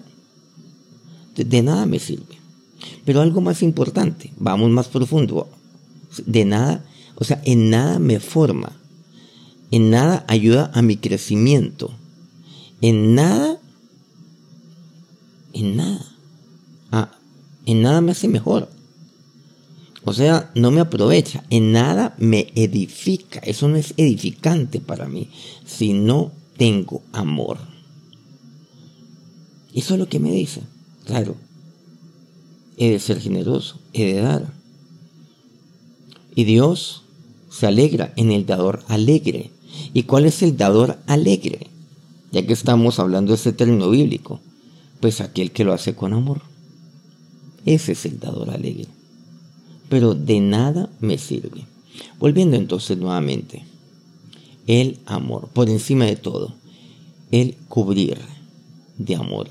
De, 1.34 1.62
nada 1.62 1.84
me 1.86 1.98
sirve. 1.98 2.38
Pero 3.04 3.20
algo 3.20 3.40
más 3.40 3.62
importante, 3.62 4.32
vamos 4.36 4.70
más 4.70 4.88
profundo. 4.88 5.48
De 6.26 6.44
nada, 6.44 6.84
o 7.16 7.24
sea, 7.24 7.42
en 7.44 7.70
nada 7.70 7.98
me 7.98 8.20
forma. 8.20 8.72
En 9.72 9.90
nada 9.90 10.24
ayuda 10.28 10.70
a 10.74 10.82
mi 10.82 10.96
crecimiento. 10.96 11.90
En 12.80 13.16
nada, 13.16 13.58
en 15.52 15.76
nada. 15.76 16.06
Ah, 16.92 17.10
en 17.66 17.82
nada 17.82 18.00
me 18.00 18.12
hace 18.12 18.28
mejor. 18.28 18.73
O 20.04 20.12
sea, 20.12 20.50
no 20.54 20.70
me 20.70 20.80
aprovecha, 20.80 21.44
en 21.48 21.72
nada 21.72 22.14
me 22.18 22.52
edifica. 22.54 23.40
Eso 23.40 23.68
no 23.68 23.76
es 23.76 23.94
edificante 23.96 24.80
para 24.80 25.08
mí 25.08 25.30
si 25.64 25.94
no 25.94 26.30
tengo 26.58 27.02
amor. 27.12 27.58
Eso 29.74 29.94
es 29.94 30.00
lo 30.00 30.08
que 30.08 30.20
me 30.20 30.30
dice. 30.30 30.60
Claro, 31.06 31.36
he 32.76 32.90
de 32.90 32.98
ser 32.98 33.18
generoso, 33.18 33.80
he 33.94 34.12
de 34.12 34.20
dar. 34.20 34.52
Y 36.34 36.44
Dios 36.44 37.04
se 37.48 37.66
alegra 37.66 38.12
en 38.16 38.30
el 38.30 38.44
dador 38.44 38.84
alegre. 38.88 39.50
¿Y 39.94 40.02
cuál 40.02 40.26
es 40.26 40.42
el 40.42 40.56
dador 40.56 40.98
alegre? 41.06 41.68
Ya 42.30 42.46
que 42.46 42.52
estamos 42.52 42.98
hablando 42.98 43.32
de 43.32 43.36
ese 43.36 43.52
término 43.52 43.88
bíblico, 43.88 44.40
pues 45.00 45.20
aquel 45.20 45.50
que 45.50 45.64
lo 45.64 45.72
hace 45.72 45.94
con 45.94 46.12
amor. 46.12 46.42
Ese 47.64 47.92
es 47.92 48.04
el 48.04 48.20
dador 48.20 48.50
alegre 48.50 48.93
pero 49.94 50.16
de 50.16 50.40
nada 50.40 50.90
me 50.98 51.18
sirve. 51.18 51.68
Volviendo 52.18 52.56
entonces 52.56 52.98
nuevamente, 52.98 53.64
el 54.66 54.98
amor, 55.06 55.50
por 55.52 55.70
encima 55.70 56.04
de 56.04 56.16
todo, 56.16 56.52
el 57.30 57.54
cubrir 57.68 58.18
de 58.98 59.14
amor, 59.14 59.50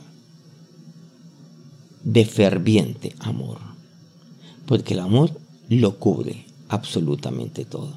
de 2.03 2.25
ferviente 2.25 3.15
amor. 3.19 3.57
porque 4.65 4.95
el 4.95 4.99
amor 4.99 5.31
lo 5.69 5.97
cubre 5.97 6.45
absolutamente 6.67 7.63
todo. 7.63 7.93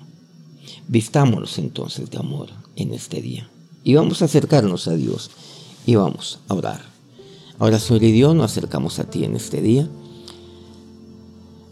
Vistámonos 0.87 1.59
entonces 1.59 2.11
de 2.11 2.19
amor 2.19 2.51
en 2.77 2.95
este 2.95 3.21
día 3.21 3.51
y 3.83 3.97
vamos 3.97 4.23
a 4.23 4.27
acercarnos 4.27 4.87
a 4.87 4.95
Dios 4.95 5.33
y 5.85 5.97
vamos 5.97 6.39
a 6.47 6.55
orar. 6.55 6.85
Ahora, 7.59 7.81
y 7.91 8.13
Dios, 8.13 8.37
nos 8.37 8.53
acercamos 8.53 9.01
a 9.01 9.11
ti 9.11 9.25
en 9.25 9.35
este 9.35 9.61
día. 9.61 9.89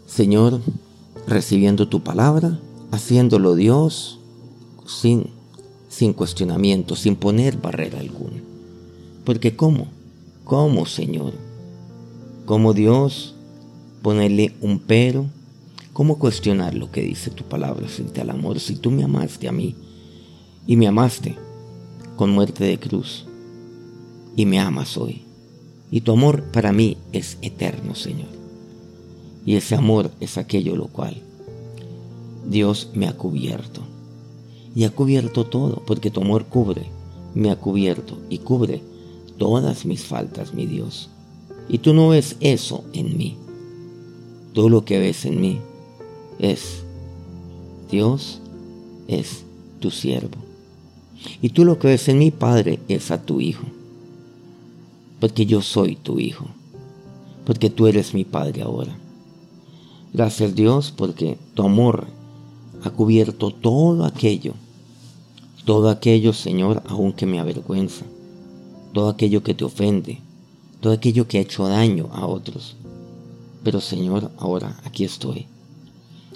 Señor, 0.05 0.61
recibiendo 1.27 1.87
tu 1.87 2.03
palabra, 2.03 2.59
haciéndolo 2.91 3.55
Dios 3.55 4.19
sin, 4.85 5.31
sin 5.89 6.13
cuestionamiento, 6.13 6.95
sin 6.95 7.15
poner 7.15 7.57
barrera 7.57 7.99
alguna. 7.99 8.41
Porque 9.23 9.55
¿cómo? 9.55 9.87
¿Cómo, 10.43 10.85
Señor? 10.85 11.33
¿Cómo 12.45 12.73
Dios 12.73 13.33
ponerle 14.03 14.55
un 14.61 14.77
pero? 14.79 15.25
¿Cómo 15.91 16.19
cuestionar 16.19 16.75
lo 16.75 16.91
que 16.91 17.01
dice 17.01 17.31
tu 17.31 17.43
palabra 17.43 17.87
frente 17.87 18.21
al 18.21 18.29
amor 18.29 18.59
si 18.59 18.75
tú 18.75 18.91
me 18.91 19.03
amaste 19.03 19.47
a 19.47 19.51
mí 19.51 19.75
y 20.67 20.75
me 20.75 20.87
amaste 20.87 21.35
con 22.15 22.29
muerte 22.29 22.63
de 22.63 22.79
cruz 22.79 23.25
y 24.35 24.45
me 24.45 24.59
amas 24.59 24.97
hoy? 24.97 25.23
Y 25.89 26.01
tu 26.01 26.11
amor 26.11 26.43
para 26.51 26.71
mí 26.71 26.97
es 27.11 27.39
eterno, 27.41 27.95
Señor. 27.95 28.34
Y 29.45 29.55
ese 29.55 29.75
amor 29.75 30.11
es 30.19 30.37
aquello 30.37 30.75
lo 30.75 30.87
cual 30.87 31.21
Dios 32.49 32.89
me 32.93 33.07
ha 33.07 33.13
cubierto. 33.15 33.81
Y 34.75 34.83
ha 34.83 34.89
cubierto 34.89 35.45
todo, 35.45 35.83
porque 35.85 36.11
tu 36.11 36.21
amor 36.21 36.45
cubre, 36.45 36.83
me 37.33 37.49
ha 37.49 37.55
cubierto 37.55 38.17
y 38.29 38.39
cubre 38.39 38.81
todas 39.37 39.85
mis 39.85 40.03
faltas, 40.03 40.53
mi 40.53 40.65
Dios. 40.65 41.09
Y 41.69 41.79
tú 41.79 41.93
no 41.93 42.09
ves 42.09 42.35
eso 42.39 42.83
en 42.93 43.17
mí. 43.17 43.37
Tú 44.53 44.69
lo 44.69 44.85
que 44.85 44.99
ves 44.99 45.25
en 45.25 45.41
mí 45.41 45.59
es 46.39 46.83
Dios 47.89 48.39
es 49.07 49.43
tu 49.79 49.91
siervo. 49.91 50.37
Y 51.41 51.49
tú 51.49 51.65
lo 51.65 51.79
que 51.79 51.87
ves 51.87 52.07
en 52.07 52.19
mí, 52.19 52.31
Padre, 52.31 52.79
es 52.87 53.11
a 53.11 53.21
tu 53.21 53.41
Hijo. 53.41 53.65
Porque 55.19 55.45
yo 55.45 55.61
soy 55.61 55.95
tu 55.95 56.19
Hijo. 56.19 56.45
Porque 57.45 57.69
tú 57.69 57.87
eres 57.87 58.13
mi 58.13 58.25
Padre 58.25 58.61
ahora. 58.61 58.95
Gracias 60.15 60.55
Dios 60.55 60.93
porque 60.95 61.37
tu 61.55 61.63
amor 61.63 62.07
ha 62.85 62.89
cubierto 62.89 63.51
todo 63.51 64.05
aquello, 64.05 64.53
todo 65.65 65.89
aquello, 65.89 66.31
Señor, 66.31 66.81
aun 66.87 67.11
que 67.11 67.25
me 67.25 67.37
avergüenza, 67.37 68.05
todo 68.93 69.09
aquello 69.09 69.43
que 69.43 69.53
te 69.53 69.65
ofende, 69.65 70.21
todo 70.79 70.93
aquello 70.93 71.27
que 71.27 71.37
ha 71.37 71.41
hecho 71.41 71.67
daño 71.67 72.07
a 72.13 72.27
otros. 72.27 72.77
Pero 73.61 73.81
Señor, 73.81 74.31
ahora 74.37 74.79
aquí 74.85 75.03
estoy. 75.03 75.47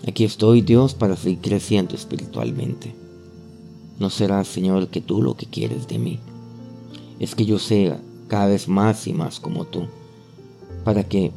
Aquí 0.05 0.25
estoy, 0.25 0.59
Dios, 0.59 0.93
para 0.93 1.15
seguir 1.15 1.39
creciendo 1.39 1.95
espiritualmente. 1.95 2.93
No 3.97 4.09
será, 4.09 4.43
Señor, 4.43 4.89
que 4.89 4.99
tú 4.99 5.21
lo 5.21 5.37
que 5.37 5.45
quieres 5.45 5.87
de 5.87 5.99
mí. 5.99 6.19
Es 7.21 7.33
que 7.33 7.45
yo 7.45 7.57
sea 7.57 8.01
cada 8.27 8.47
vez 8.47 8.67
más 8.67 9.07
y 9.07 9.13
más 9.13 9.39
como 9.39 9.63
tú, 9.63 9.85
para 10.83 11.07
que 11.07 11.31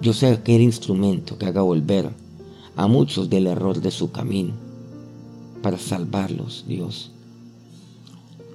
yo 0.00 0.12
sea 0.12 0.32
aquel 0.32 0.62
instrumento 0.62 1.36
que 1.36 1.46
haga 1.46 1.62
volver 1.62 2.10
a 2.76 2.86
muchos 2.86 3.28
del 3.28 3.46
error 3.46 3.80
de 3.80 3.90
su 3.90 4.10
camino, 4.10 4.52
para 5.62 5.78
salvarlos, 5.78 6.64
Dios, 6.66 7.12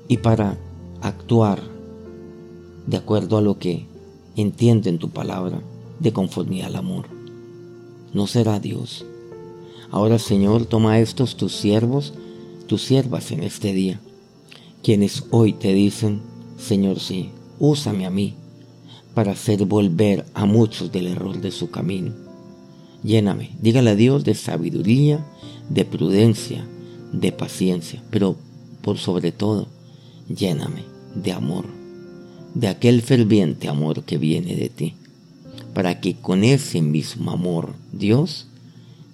y 0.08 0.18
para 0.18 0.58
actuar 1.02 1.62
de 2.88 2.98
acuerdo 2.98 3.38
a 3.38 3.42
lo 3.42 3.60
que 3.60 3.86
entiende 4.36 4.90
en 4.90 4.98
tu 4.98 5.10
palabra, 5.10 5.62
de 6.00 6.12
conformidad 6.12 6.68
al 6.68 6.76
amor. 6.76 7.06
No 8.14 8.28
será 8.28 8.60
Dios. 8.60 9.06
Ahora, 9.92 10.20
Señor, 10.20 10.66
toma 10.66 11.00
estos 11.00 11.38
tus 11.38 11.56
siervos, 11.56 12.14
tus 12.68 12.82
siervas 12.82 13.32
en 13.32 13.44
este 13.44 13.72
día, 13.72 14.02
quienes 14.84 15.26
hoy 15.32 15.54
te 15.54 15.74
dicen, 15.74 16.22
Señor, 16.58 17.00
sí, 17.00 17.30
úsame 17.60 18.06
a 18.06 18.10
mí 18.10 18.36
para 19.16 19.32
hacer 19.32 19.66
volver 19.66 20.26
a 20.34 20.46
muchos 20.46 20.92
del 20.92 21.08
error 21.08 21.42
de 21.42 21.52
su 21.52 21.72
camino. 21.72 22.14
Lléname, 23.04 23.52
dígale 23.62 23.92
a 23.92 23.96
Dios 23.96 24.24
de 24.26 24.36
sabiduría, 24.36 25.26
de 25.70 25.86
prudencia, 25.86 26.68
de 27.12 27.32
paciencia, 27.32 28.04
pero 28.12 28.36
por 28.82 28.98
sobre 28.98 29.32
todo, 29.32 29.68
lléname 30.28 30.84
de 31.16 31.32
amor, 31.32 31.66
de 32.54 32.68
aquel 32.68 33.02
ferviente 33.02 33.70
amor 33.70 34.04
que 34.04 34.18
viene 34.18 34.56
de 34.56 34.70
ti, 34.70 34.96
para 35.74 36.02
que 36.02 36.16
con 36.16 36.44
ese 36.44 36.82
mismo 36.82 37.32
amor, 37.32 37.74
Dios, 37.94 38.48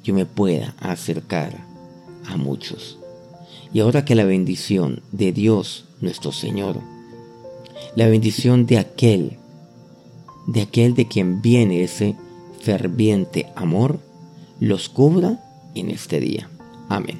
yo 0.03 0.13
me 0.13 0.25
pueda 0.25 0.75
acercar 0.79 1.65
a 2.25 2.37
muchos. 2.37 2.97
Y 3.73 3.79
ahora 3.79 4.03
que 4.03 4.15
la 4.15 4.25
bendición 4.25 5.01
de 5.11 5.31
Dios, 5.31 5.85
nuestro 6.01 6.31
Señor, 6.31 6.79
la 7.95 8.07
bendición 8.07 8.65
de 8.65 8.77
aquel 8.77 9.37
de 10.51 10.61
aquel 10.61 10.93
de 10.95 11.07
quien 11.07 11.41
viene 11.41 11.83
ese 11.83 12.15
ferviente 12.59 13.47
amor, 13.55 13.99
los 14.59 14.89
cubra 14.89 15.39
en 15.75 15.89
este 15.89 16.19
día. 16.19 16.49
Amén. 16.89 17.19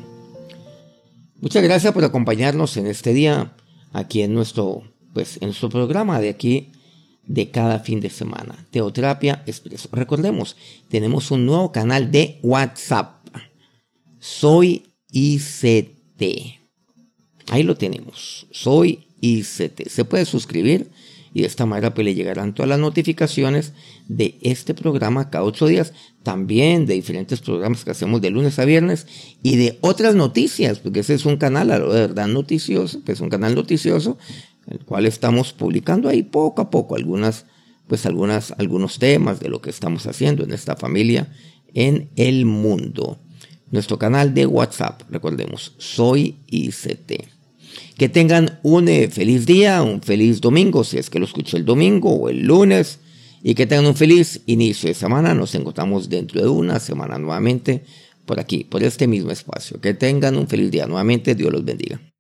Muchas 1.39 1.63
gracias 1.63 1.93
por 1.93 2.03
acompañarnos 2.03 2.77
en 2.77 2.87
este 2.87 3.13
día, 3.13 3.53
aquí 3.93 4.21
en 4.21 4.33
nuestro, 4.33 4.83
pues, 5.13 5.37
en 5.37 5.47
nuestro 5.47 5.69
programa 5.69 6.19
de 6.19 6.29
aquí 6.29 6.71
de 7.25 7.49
cada 7.49 7.79
fin 7.79 8.01
de 8.01 8.09
semana, 8.09 8.67
Teoterapia 8.71 9.43
Expreso. 9.45 9.89
Recordemos, 9.91 10.57
tenemos 10.89 11.31
un 11.31 11.45
nuevo 11.45 11.71
canal 11.71 12.11
de 12.11 12.39
WhatsApp. 12.43 13.27
Soy 14.19 14.83
ICT. 15.11 16.59
Ahí 17.49 17.63
lo 17.63 17.75
tenemos. 17.75 18.47
Soy 18.51 19.07
ICT. 19.21 19.87
Se 19.87 20.05
puede 20.05 20.25
suscribir 20.25 20.91
y 21.33 21.41
de 21.41 21.47
esta 21.47 21.65
manera 21.65 21.93
pues 21.93 22.05
le 22.05 22.13
llegarán 22.13 22.53
todas 22.53 22.69
las 22.69 22.79
notificaciones 22.79 23.73
de 24.07 24.37
este 24.41 24.73
programa 24.73 25.29
cada 25.29 25.45
ocho 25.45 25.67
días, 25.67 25.93
también 26.23 26.85
de 26.85 26.95
diferentes 26.95 27.41
programas 27.41 27.85
que 27.85 27.91
hacemos 27.91 28.21
de 28.21 28.29
lunes 28.29 28.59
a 28.59 28.65
viernes 28.65 29.07
y 29.41 29.55
de 29.55 29.77
otras 29.81 30.15
noticias, 30.15 30.79
porque 30.79 30.99
ese 30.99 31.13
es 31.13 31.25
un 31.25 31.37
canal, 31.37 31.71
a 31.71 31.79
la 31.79 31.85
verdad, 31.85 32.27
noticioso, 32.27 33.03
que 33.03 33.13
es 33.13 33.21
un 33.21 33.29
canal 33.29 33.55
noticioso, 33.55 34.17
el 34.67 34.79
cual 34.79 35.05
estamos 35.05 35.53
publicando 35.53 36.09
ahí 36.09 36.23
poco 36.23 36.61
a 36.61 36.69
poco 36.69 36.95
algunas, 36.95 37.45
pues 37.87 38.05
algunas, 38.05 38.53
algunos 38.57 38.99
temas 38.99 39.39
de 39.39 39.49
lo 39.49 39.61
que 39.61 39.69
estamos 39.69 40.05
haciendo 40.07 40.43
en 40.43 40.51
esta 40.51 40.75
familia 40.75 41.31
en 41.73 42.09
el 42.17 42.45
mundo. 42.45 43.19
Nuestro 43.71 43.97
canal 43.97 44.33
de 44.33 44.45
WhatsApp, 44.45 45.03
recordemos, 45.09 45.75
soy 45.77 46.39
ICT. 46.47 47.40
Que 47.97 48.09
tengan 48.09 48.59
un 48.63 48.89
eh, 48.89 49.09
feliz 49.09 49.45
día, 49.45 49.81
un 49.81 50.01
feliz 50.01 50.41
domingo, 50.41 50.83
si 50.83 50.97
es 50.97 51.09
que 51.09 51.19
lo 51.19 51.25
escucho 51.25 51.57
el 51.57 51.65
domingo 51.65 52.11
o 52.11 52.29
el 52.29 52.41
lunes. 52.41 52.99
Y 53.43 53.55
que 53.55 53.65
tengan 53.65 53.87
un 53.87 53.95
feliz 53.95 54.41
inicio 54.47 54.89
de 54.89 54.95
semana. 54.95 55.33
Nos 55.33 55.55
encontramos 55.55 56.09
dentro 56.09 56.41
de 56.41 56.49
una 56.49 56.79
semana 56.79 57.17
nuevamente 57.17 57.83
por 58.25 58.39
aquí, 58.39 58.65
por 58.65 58.83
este 58.83 59.07
mismo 59.07 59.31
espacio. 59.31 59.79
Que 59.79 59.93
tengan 59.93 60.35
un 60.35 60.47
feliz 60.47 60.71
día 60.71 60.87
nuevamente. 60.87 61.35
Dios 61.35 61.51
los 61.51 61.63
bendiga. 61.63 62.01